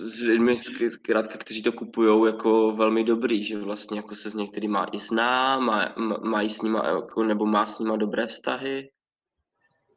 s 0.00 0.20
lidmi, 0.20 0.56
zkrátka, 0.90 1.38
kteří 1.38 1.62
to 1.62 1.72
kupují 1.72 2.26
jako 2.26 2.72
velmi 2.72 3.04
dobrý, 3.04 3.44
že 3.44 3.58
vlastně 3.58 3.96
jako 3.96 4.14
se 4.14 4.30
s 4.30 4.34
některými 4.34 4.78
i 4.92 4.98
zná, 4.98 5.58
má, 5.58 5.94
mají 6.22 6.50
s 6.50 6.62
nima, 6.62 6.88
jako, 6.88 7.24
nebo 7.24 7.46
má 7.46 7.66
s 7.66 7.78
nima 7.78 7.96
dobré 7.96 8.26
vztahy. 8.26 8.90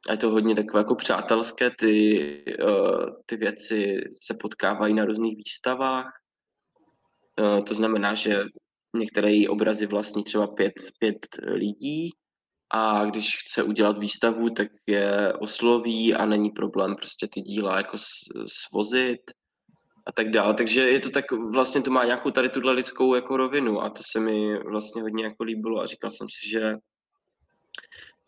A 0.09 0.11
je 0.11 0.17
to 0.17 0.29
hodně 0.29 0.55
takové 0.55 0.79
jako 0.79 0.95
přátelské, 0.95 1.71
ty, 1.79 2.43
uh, 2.63 3.05
ty 3.25 3.37
věci 3.37 4.01
se 4.21 4.33
potkávají 4.33 4.93
na 4.93 5.05
různých 5.05 5.37
výstavách. 5.37 6.19
Uh, 7.41 7.63
to 7.63 7.73
znamená, 7.73 8.13
že 8.13 8.43
některé 8.95 9.31
její 9.31 9.47
obrazy 9.47 9.85
vlastní 9.85 10.23
třeba 10.23 10.47
pět, 10.47 10.73
pět 10.99 11.27
lidí 11.41 12.09
a 12.73 13.05
když 13.05 13.37
chce 13.37 13.63
udělat 13.63 13.97
výstavu, 13.97 14.49
tak 14.49 14.67
je 14.87 15.33
osloví 15.33 16.13
a 16.13 16.25
není 16.25 16.49
problém 16.49 16.95
prostě 16.95 17.27
ty 17.27 17.41
díla 17.41 17.77
jako 17.77 17.97
svozit 18.47 19.21
a 20.05 20.11
tak 20.11 20.31
dále. 20.31 20.53
Takže 20.53 20.81
je 20.89 20.99
to 20.99 21.09
tak, 21.09 21.31
vlastně 21.31 21.81
to 21.81 21.91
má 21.91 22.05
nějakou 22.05 22.31
tady 22.31 22.49
tuhle 22.49 22.73
lidskou 22.73 23.15
jako 23.15 23.37
rovinu 23.37 23.81
a 23.81 23.89
to 23.89 24.01
se 24.11 24.19
mi 24.19 24.59
vlastně 24.59 25.01
hodně 25.01 25.23
jako 25.23 25.43
líbilo 25.43 25.81
a 25.81 25.85
říkal 25.85 26.11
jsem 26.11 26.27
si, 26.29 26.49
že, 26.49 26.75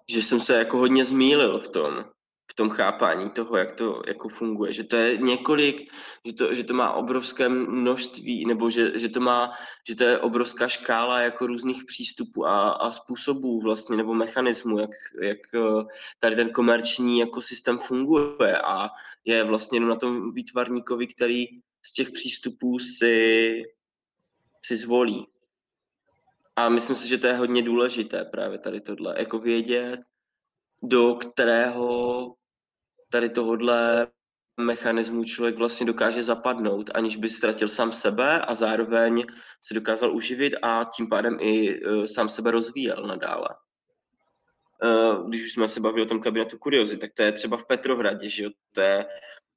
že 0.10 0.22
jsem 0.22 0.40
se 0.40 0.58
jako 0.58 0.78
hodně 0.78 1.06
zmílil 1.06 1.60
v 1.60 1.68
tom, 1.68 2.06
v 2.52 2.54
tom 2.54 2.70
chápání 2.70 3.30
toho, 3.30 3.58
jak 3.58 3.76
to 3.76 4.02
jako 4.08 4.30
funguje. 4.30 4.74
Že 4.74 4.84
to 4.84 4.96
je 4.96 5.18
několik, 5.18 5.92
že 6.26 6.34
to, 6.34 6.54
že 6.54 6.64
to 6.64 6.74
má 6.74 6.94
obrovské 6.94 7.50
množství, 7.50 8.46
nebo 8.46 8.70
že, 8.70 9.00
že, 9.00 9.10
to 9.10 9.20
má, 9.20 9.54
že 9.88 9.96
to 9.96 10.04
je 10.04 10.20
obrovská 10.20 10.68
škála 10.68 11.20
jako 11.22 11.48
různých 11.48 11.84
přístupů 11.86 12.46
a, 12.46 12.70
a 12.70 12.92
způsobů 12.92 13.62
vlastně, 13.62 13.98
nebo 13.98 14.14
mechanismů, 14.14 14.80
jak, 14.80 14.92
jak 15.22 15.40
eh, 15.56 15.84
tady 16.20 16.36
ten 16.36 16.50
komerční 16.50 17.20
jako 17.20 17.42
systém 17.42 17.78
funguje 17.78 18.62
a 18.62 18.90
je 19.26 19.44
vlastně 19.44 19.80
na 19.80 19.96
tom 19.96 20.34
výtvarníkovi, 20.34 21.08
který 21.08 21.46
z 21.86 21.94
těch 21.94 22.12
přístupů 22.12 22.80
si, 22.80 23.64
si 24.66 24.78
zvolí. 24.78 25.28
A 26.56 26.70
myslím 26.70 26.96
si, 26.96 27.08
že 27.08 27.18
to 27.18 27.28
je 27.28 27.34
hodně 27.34 27.62
důležité 27.62 28.26
právě 28.26 28.60
tady 28.60 28.82
tohle, 28.82 29.16
jako 29.18 29.40
vědět, 29.40 30.00
do 30.84 31.16
kterého 31.16 32.34
tady 33.10 33.30
tohodle 33.30 34.08
mechanismu 34.60 35.24
člověk 35.24 35.58
vlastně 35.58 35.86
dokáže 35.86 36.24
zapadnout, 36.24 36.90
aniž 36.94 37.16
by 37.16 37.30
ztratil 37.30 37.68
sám 37.68 37.92
sebe 37.92 38.42
a 38.42 38.56
zároveň 38.56 39.26
se 39.62 39.74
dokázal 39.74 40.16
uživit 40.16 40.54
a 40.62 40.84
tím 40.84 41.10
pádem 41.10 41.38
i 41.42 41.82
uh, 41.82 42.04
sám 42.06 42.30
sebe 42.30 42.52
rozvíjel 42.52 43.04
nadále. 43.08 43.48
Uh, 44.84 45.30
když 45.30 45.44
už 45.44 45.54
jsme 45.54 45.68
se 45.68 45.80
bavili 45.80 46.06
o 46.06 46.10
tom 46.10 46.22
kabinetu 46.22 46.58
kuriozit, 46.58 47.00
tak 47.00 47.12
to 47.14 47.24
je 47.24 47.32
třeba 47.32 47.58
v 47.58 47.66
Petrohradě, 47.66 48.30
že 48.30 48.44
jo? 48.44 48.50
To 48.72 48.82
je 48.82 49.06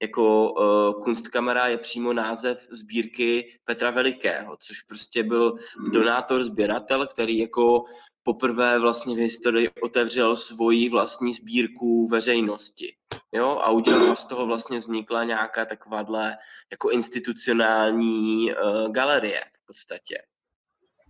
jako 0.02 0.52
uh, 0.52 1.02
Kunstkamera 1.02 1.66
je 1.66 1.78
přímo 1.78 2.12
název 2.12 2.66
sbírky 2.70 3.58
Petra 3.64 3.90
Velikého, 3.90 4.56
což 4.56 4.80
prostě 4.80 5.22
byl 5.22 5.56
donátor, 5.92 6.44
sběratel, 6.44 7.06
který 7.06 7.38
jako 7.38 7.84
poprvé 8.28 8.78
vlastně 8.78 9.14
v 9.14 9.18
historii 9.18 9.68
otevřel 9.82 10.36
svoji 10.36 10.88
vlastní 10.88 11.34
sbírku 11.34 12.08
veřejnosti. 12.08 12.96
Jo? 13.32 13.48
A 13.48 13.70
udělal 13.70 14.16
z 14.16 14.24
toho 14.24 14.46
vlastně 14.46 14.78
vznikla 14.78 15.24
nějaká 15.24 15.64
takováhle 15.64 16.36
jako 16.70 16.90
institucionální 16.90 18.52
uh, 18.52 18.92
galerie 18.92 19.40
v 19.62 19.66
podstatě. 19.66 20.18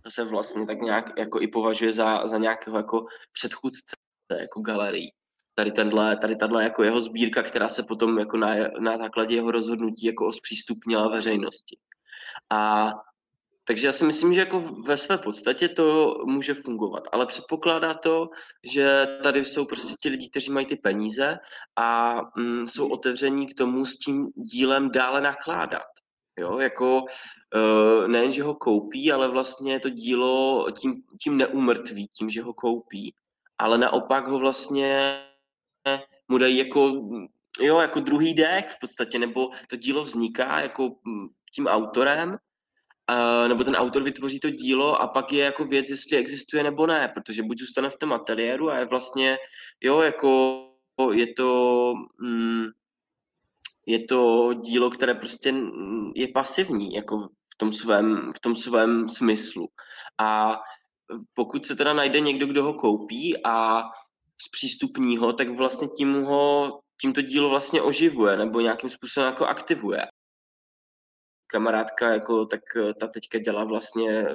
To 0.03 0.11
se 0.11 0.23
vlastně 0.23 0.65
tak 0.65 0.81
nějak 0.81 1.17
jako 1.17 1.41
i 1.41 1.47
považuje 1.47 1.93
za, 1.93 2.27
za 2.27 2.37
nějakého 2.37 2.77
jako 2.77 3.05
předchůdce 3.33 3.95
jako 4.39 4.61
galerii. 4.61 5.11
Tady, 5.55 5.71
tenhle, 5.71 6.17
tady 6.17 6.35
tato 6.35 6.59
jako 6.59 6.83
jeho 6.83 7.01
sbírka, 7.01 7.43
která 7.43 7.69
se 7.69 7.83
potom 7.83 8.19
jako 8.19 8.37
na, 8.37 8.55
na 8.79 8.97
základě 8.97 9.35
jeho 9.35 9.51
rozhodnutí 9.51 10.05
jako 10.05 10.31
zpřístupnila 10.31 11.09
veřejnosti. 11.09 11.77
A 12.49 12.91
takže 13.69 13.87
já 13.87 13.93
si 13.93 14.05
myslím, 14.05 14.33
že 14.33 14.39
jako 14.39 14.59
ve 14.59 14.97
své 14.97 15.17
podstatě 15.17 15.69
to 15.69 16.15
může 16.25 16.53
fungovat, 16.53 17.03
ale 17.11 17.25
předpokládá 17.25 17.93
to, 17.93 18.29
že 18.63 19.07
tady 19.23 19.45
jsou 19.45 19.65
prostě 19.65 19.93
ti 20.01 20.09
lidi, 20.09 20.29
kteří 20.29 20.51
mají 20.51 20.65
ty 20.65 20.75
peníze 20.75 21.37
a 21.75 22.15
mm, 22.37 22.67
jsou 22.67 22.89
otevření 22.89 23.47
k 23.47 23.53
tomu 23.53 23.85
s 23.85 23.97
tím 23.97 24.31
dílem 24.35 24.91
dále 24.91 25.21
nakládat. 25.21 25.85
Jo, 26.39 26.59
jako 26.59 27.01
uh, 27.01 28.07
nejen, 28.07 28.33
že 28.33 28.43
ho 28.43 28.55
koupí, 28.55 29.11
ale 29.11 29.27
vlastně 29.27 29.79
to 29.79 29.89
dílo 29.89 30.65
tím, 30.71 31.03
tím 31.23 31.37
neumrtví, 31.37 32.07
tím, 32.07 32.29
že 32.29 32.41
ho 32.41 32.53
koupí, 32.53 33.13
ale 33.57 33.77
naopak 33.77 34.27
ho 34.27 34.39
vlastně 34.39 35.19
mu 36.27 36.37
dají 36.37 36.57
jako, 36.57 37.09
jo, 37.61 37.79
jako 37.79 37.99
druhý 37.99 38.33
dech 38.33 38.69
v 38.69 38.79
podstatě, 38.79 39.19
nebo 39.19 39.49
to 39.67 39.75
dílo 39.75 40.03
vzniká 40.03 40.59
jako 40.59 40.95
mm, 41.05 41.27
tím 41.53 41.67
autorem 41.67 42.37
nebo 43.47 43.63
ten 43.63 43.75
autor 43.75 44.03
vytvoří 44.03 44.39
to 44.39 44.49
dílo 44.49 45.01
a 45.01 45.07
pak 45.07 45.31
je 45.33 45.43
jako 45.43 45.65
věc, 45.65 45.89
jestli 45.89 46.17
existuje 46.17 46.63
nebo 46.63 46.87
ne, 46.87 47.11
protože 47.13 47.43
buď 47.43 47.59
zůstane 47.59 47.89
v 47.89 47.97
tom 47.97 48.13
ateliéru 48.13 48.69
a 48.69 48.77
je 48.77 48.85
vlastně, 48.85 49.37
jo, 49.81 50.01
jako 50.01 50.65
je 51.11 51.33
to, 51.33 51.93
mm, 52.21 52.65
je 53.85 53.99
to 53.99 54.53
dílo, 54.53 54.89
které 54.89 55.15
prostě 55.15 55.53
je 56.15 56.27
pasivní, 56.27 56.93
jako 56.93 57.27
v 57.53 57.57
tom 57.57 57.73
svém, 57.73 58.33
v 58.35 58.39
tom 58.39 58.55
svém 58.55 59.09
smyslu. 59.09 59.67
A 60.17 60.59
pokud 61.33 61.65
se 61.65 61.75
teda 61.75 61.93
najde 61.93 62.19
někdo, 62.19 62.45
kdo 62.45 62.63
ho 62.63 62.73
koupí 62.73 63.45
a 63.45 63.83
zpřístupní 64.41 65.17
ho, 65.17 65.33
tak 65.33 65.49
vlastně 65.49 65.87
tím 65.87 66.23
ho, 66.23 66.79
tímto 67.01 67.21
dílo 67.21 67.49
vlastně 67.49 67.81
oživuje 67.81 68.37
nebo 68.37 68.61
nějakým 68.61 68.89
způsobem 68.89 69.29
jako 69.29 69.45
aktivuje. 69.45 70.07
Kamarádka, 71.51 72.13
jako, 72.13 72.45
tak 72.45 72.61
ta 72.99 73.07
teďka 73.07 73.39
dělá 73.39 73.63
vlastně, 73.63 74.25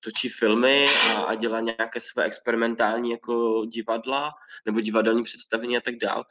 točí 0.00 0.28
filmy 0.28 0.86
a, 0.88 1.22
a 1.22 1.34
dělá 1.34 1.60
nějaké 1.60 2.00
své 2.00 2.24
experimentální 2.24 3.10
jako 3.10 3.64
divadla 3.64 4.30
nebo 4.66 4.80
divadelní 4.80 5.24
představení 5.24 5.76
a 5.76 5.80
tak 5.80 5.96
dál. 5.96 6.24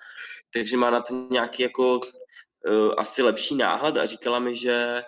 Takže 0.54 0.78
má 0.78 0.90
na 0.90 1.02
to 1.02 1.28
nějaký 1.32 1.64
jako 1.64 2.00
uh, 2.00 2.94
asi 2.98 3.22
lepší 3.22 3.56
náhled 3.56 3.98
a 3.98 4.06
říkala 4.06 4.40
mi, 4.40 4.56
že 4.56 5.04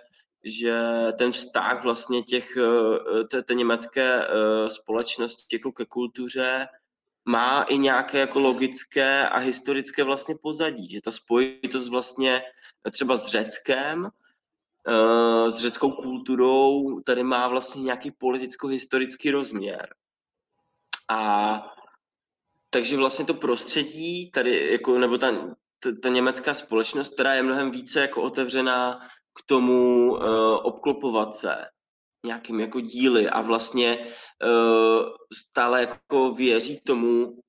že 0.46 0.74
ten 1.18 1.32
vztah 1.32 1.84
vlastně 1.84 2.24
těch, 2.24 2.58
eh, 2.58 3.24
té, 3.24 3.44
té 3.44 3.54
německé 3.54 4.22
eh, 4.24 4.70
společnosti 4.70 5.56
jako 5.56 5.72
ke 5.72 5.86
kultuře 5.86 6.68
má 7.26 7.64
i 7.64 7.78
nějaké 7.78 8.20
jako 8.20 8.40
logické 8.40 9.30
a 9.30 9.38
historické 9.38 10.04
vlastně 10.04 10.36
pozadí, 10.42 10.90
že 10.90 11.02
ta 11.02 11.12
spojitost 11.12 11.90
vlastně 11.90 12.42
třeba 12.92 13.18
s 13.18 13.26
Řeckem, 13.26 14.06
eh, 14.06 14.10
s 15.50 15.58
řeckou 15.58 15.92
kulturou 15.92 17.00
tady 17.00 17.24
má 17.24 17.48
vlastně 17.48 17.82
nějaký 17.82 18.12
politicko-historický 18.12 19.32
rozměr. 19.32 19.96
A 21.10 21.62
takže 22.70 22.98
vlastně 22.98 23.26
to 23.26 23.34
prostředí 23.34 24.32
tady, 24.32 24.72
jako, 24.72 25.00
nebo 25.00 25.18
ta, 25.18 25.32
ta, 25.80 25.90
ta 26.04 26.10
německá 26.10 26.54
společnost, 26.54 27.14
která 27.14 27.34
je 27.34 27.44
mnohem 27.44 27.72
více 27.72 28.00
jako 28.00 28.22
otevřená 28.22 29.00
k 29.34 29.46
tomu 29.46 30.12
uh, 30.12 30.20
obklopovat 30.64 31.36
se 31.36 31.56
nějakým 32.26 32.60
jako 32.60 32.80
díly 32.80 33.30
a 33.30 33.42
vlastně 33.42 33.98
uh, 33.98 35.06
stále 35.34 35.80
jako 35.82 36.34
věří 36.34 36.82
tomu, 36.86 37.40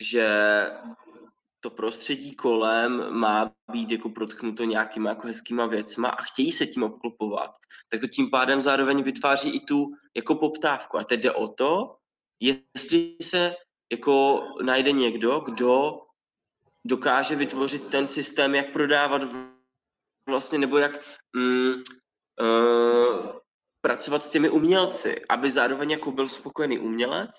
že 0.00 0.26
to 1.60 1.70
prostředí 1.70 2.34
kolem 2.34 3.12
má 3.12 3.52
být 3.72 3.90
jako 3.90 4.08
protknuto 4.08 4.64
nějakýma 4.64 5.08
jako 5.10 5.26
hezkýma 5.26 5.66
věcma 5.66 6.08
a 6.08 6.22
chtějí 6.22 6.52
se 6.52 6.66
tím 6.66 6.82
obklopovat, 6.82 7.50
tak 7.88 8.00
to 8.00 8.06
tím 8.06 8.30
pádem 8.30 8.60
zároveň 8.60 9.02
vytváří 9.02 9.50
i 9.50 9.60
tu 9.60 9.86
jako 10.16 10.34
poptávku. 10.34 10.98
A 10.98 11.04
teď 11.04 11.20
jde 11.20 11.32
o 11.32 11.48
to, 11.48 11.96
jestli 12.40 13.16
se 13.22 13.54
jako 13.92 14.42
najde 14.62 14.92
někdo, 14.92 15.40
kdo 15.40 16.00
dokáže 16.84 17.34
vytvořit 17.36 17.86
ten 17.88 18.08
systém, 18.08 18.54
jak 18.54 18.72
prodávat 18.72 19.22
vlastně, 20.28 20.58
nebo 20.58 20.78
jak 20.78 20.92
mm, 21.36 21.74
uh, 22.40 23.38
pracovat 23.80 24.24
s 24.24 24.30
těmi 24.30 24.50
umělci, 24.50 25.22
aby 25.28 25.50
zároveň 25.50 25.90
jako 25.90 26.12
byl 26.12 26.28
spokojený 26.28 26.78
umělec 26.78 27.30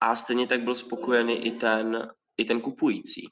a 0.00 0.16
stejně 0.16 0.46
tak 0.46 0.62
byl 0.62 0.74
spokojený 0.74 1.46
i 1.46 1.50
ten, 1.50 2.10
i 2.38 2.44
ten 2.44 2.60
kupující. 2.60 3.28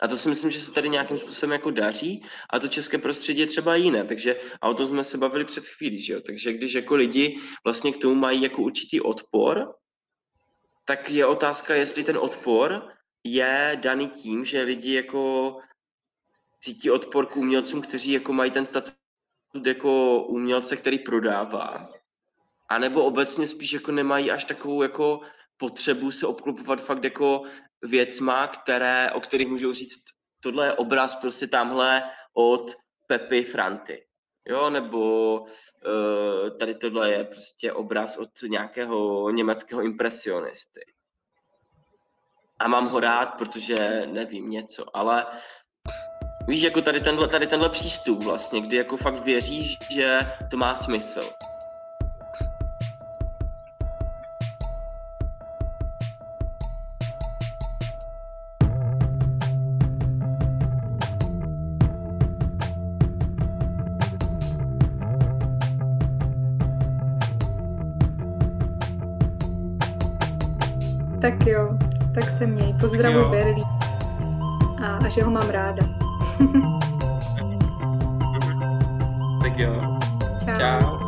A 0.00 0.08
to 0.08 0.16
si 0.16 0.28
myslím, 0.28 0.50
že 0.50 0.60
se 0.60 0.72
tady 0.72 0.88
nějakým 0.88 1.18
způsobem 1.18 1.52
jako 1.52 1.70
daří 1.70 2.24
a 2.50 2.58
to 2.58 2.68
české 2.68 2.98
prostředí 2.98 3.40
je 3.40 3.46
třeba 3.46 3.76
jiné, 3.76 4.04
takže 4.04 4.40
a 4.60 4.68
o 4.68 4.74
tom 4.74 4.88
jsme 4.88 5.04
se 5.04 5.18
bavili 5.18 5.44
před 5.44 5.66
chvílí, 5.66 6.02
že 6.02 6.12
jo? 6.12 6.20
takže 6.20 6.52
když 6.52 6.72
jako 6.72 6.96
lidi 6.96 7.40
vlastně 7.64 7.92
k 7.92 7.98
tomu 7.98 8.14
mají 8.14 8.42
jako 8.42 8.62
určitý 8.62 9.00
odpor, 9.00 9.74
tak 10.84 11.10
je 11.10 11.26
otázka, 11.26 11.74
jestli 11.74 12.04
ten 12.04 12.18
odpor 12.18 12.88
je 13.24 13.78
daný 13.82 14.08
tím, 14.08 14.44
že 14.44 14.62
lidi 14.62 14.94
jako 14.94 15.56
cítí 16.60 16.90
odpor 16.90 17.26
k 17.26 17.36
umělcům, 17.36 17.82
kteří 17.82 18.12
jako 18.12 18.32
mají 18.32 18.50
ten 18.50 18.66
statut 18.66 18.94
jako 19.66 20.22
umělce, 20.22 20.76
který 20.76 20.98
prodává. 20.98 21.88
A 22.68 22.78
nebo 22.78 23.04
obecně 23.04 23.46
spíš 23.46 23.72
jako 23.72 23.92
nemají 23.92 24.30
až 24.30 24.44
takovou 24.44 24.82
jako 24.82 25.20
potřebu 25.60 26.10
se 26.10 26.26
obklopovat 26.26 26.80
fakt 26.80 27.04
jako 27.04 27.42
věcma, 27.82 28.46
které, 28.46 29.10
o 29.10 29.20
kterých 29.20 29.48
můžou 29.48 29.72
říct, 29.72 30.04
tohle 30.40 30.66
je 30.66 30.72
obraz 30.72 31.14
prostě 31.14 31.46
tamhle 31.46 32.02
od 32.34 32.74
Pepy 33.06 33.44
Franty. 33.44 34.06
Jo, 34.48 34.70
nebo 34.70 35.00
uh, 35.40 36.58
tady 36.58 36.74
tohle 36.74 37.10
je 37.10 37.24
prostě 37.24 37.72
obraz 37.72 38.16
od 38.16 38.28
nějakého 38.48 39.30
německého 39.30 39.82
impresionisty. 39.82 40.80
A 42.58 42.68
mám 42.68 42.88
ho 42.88 43.00
rád, 43.00 43.26
protože 43.26 44.06
nevím 44.06 44.50
něco, 44.50 44.96
ale 44.96 45.26
Víš, 46.48 46.62
jako 46.62 46.82
tady 46.82 47.00
tenhle, 47.00 47.28
tady 47.28 47.46
tenhle 47.46 47.68
přístup 47.68 48.22
vlastně, 48.22 48.60
kdy 48.60 48.76
jako 48.76 48.96
fakt 48.96 49.24
věříš, 49.24 49.76
že 49.90 50.18
to 50.50 50.56
má 50.56 50.74
smysl. 50.74 51.22
Tak 71.40 71.48
jo, 71.48 71.78
tak 72.14 72.30
se 72.30 72.46
měj. 72.46 72.74
Pozdravuj 72.80 73.24
Berlín. 73.30 73.64
A, 74.84 74.96
a 75.06 75.08
že 75.08 75.22
ho 75.22 75.30
mám 75.30 75.50
ráda. 75.50 75.86
tak 79.42 79.58
jo. 79.58 79.80
Čau. 80.44 80.58
Čau. 80.58 80.99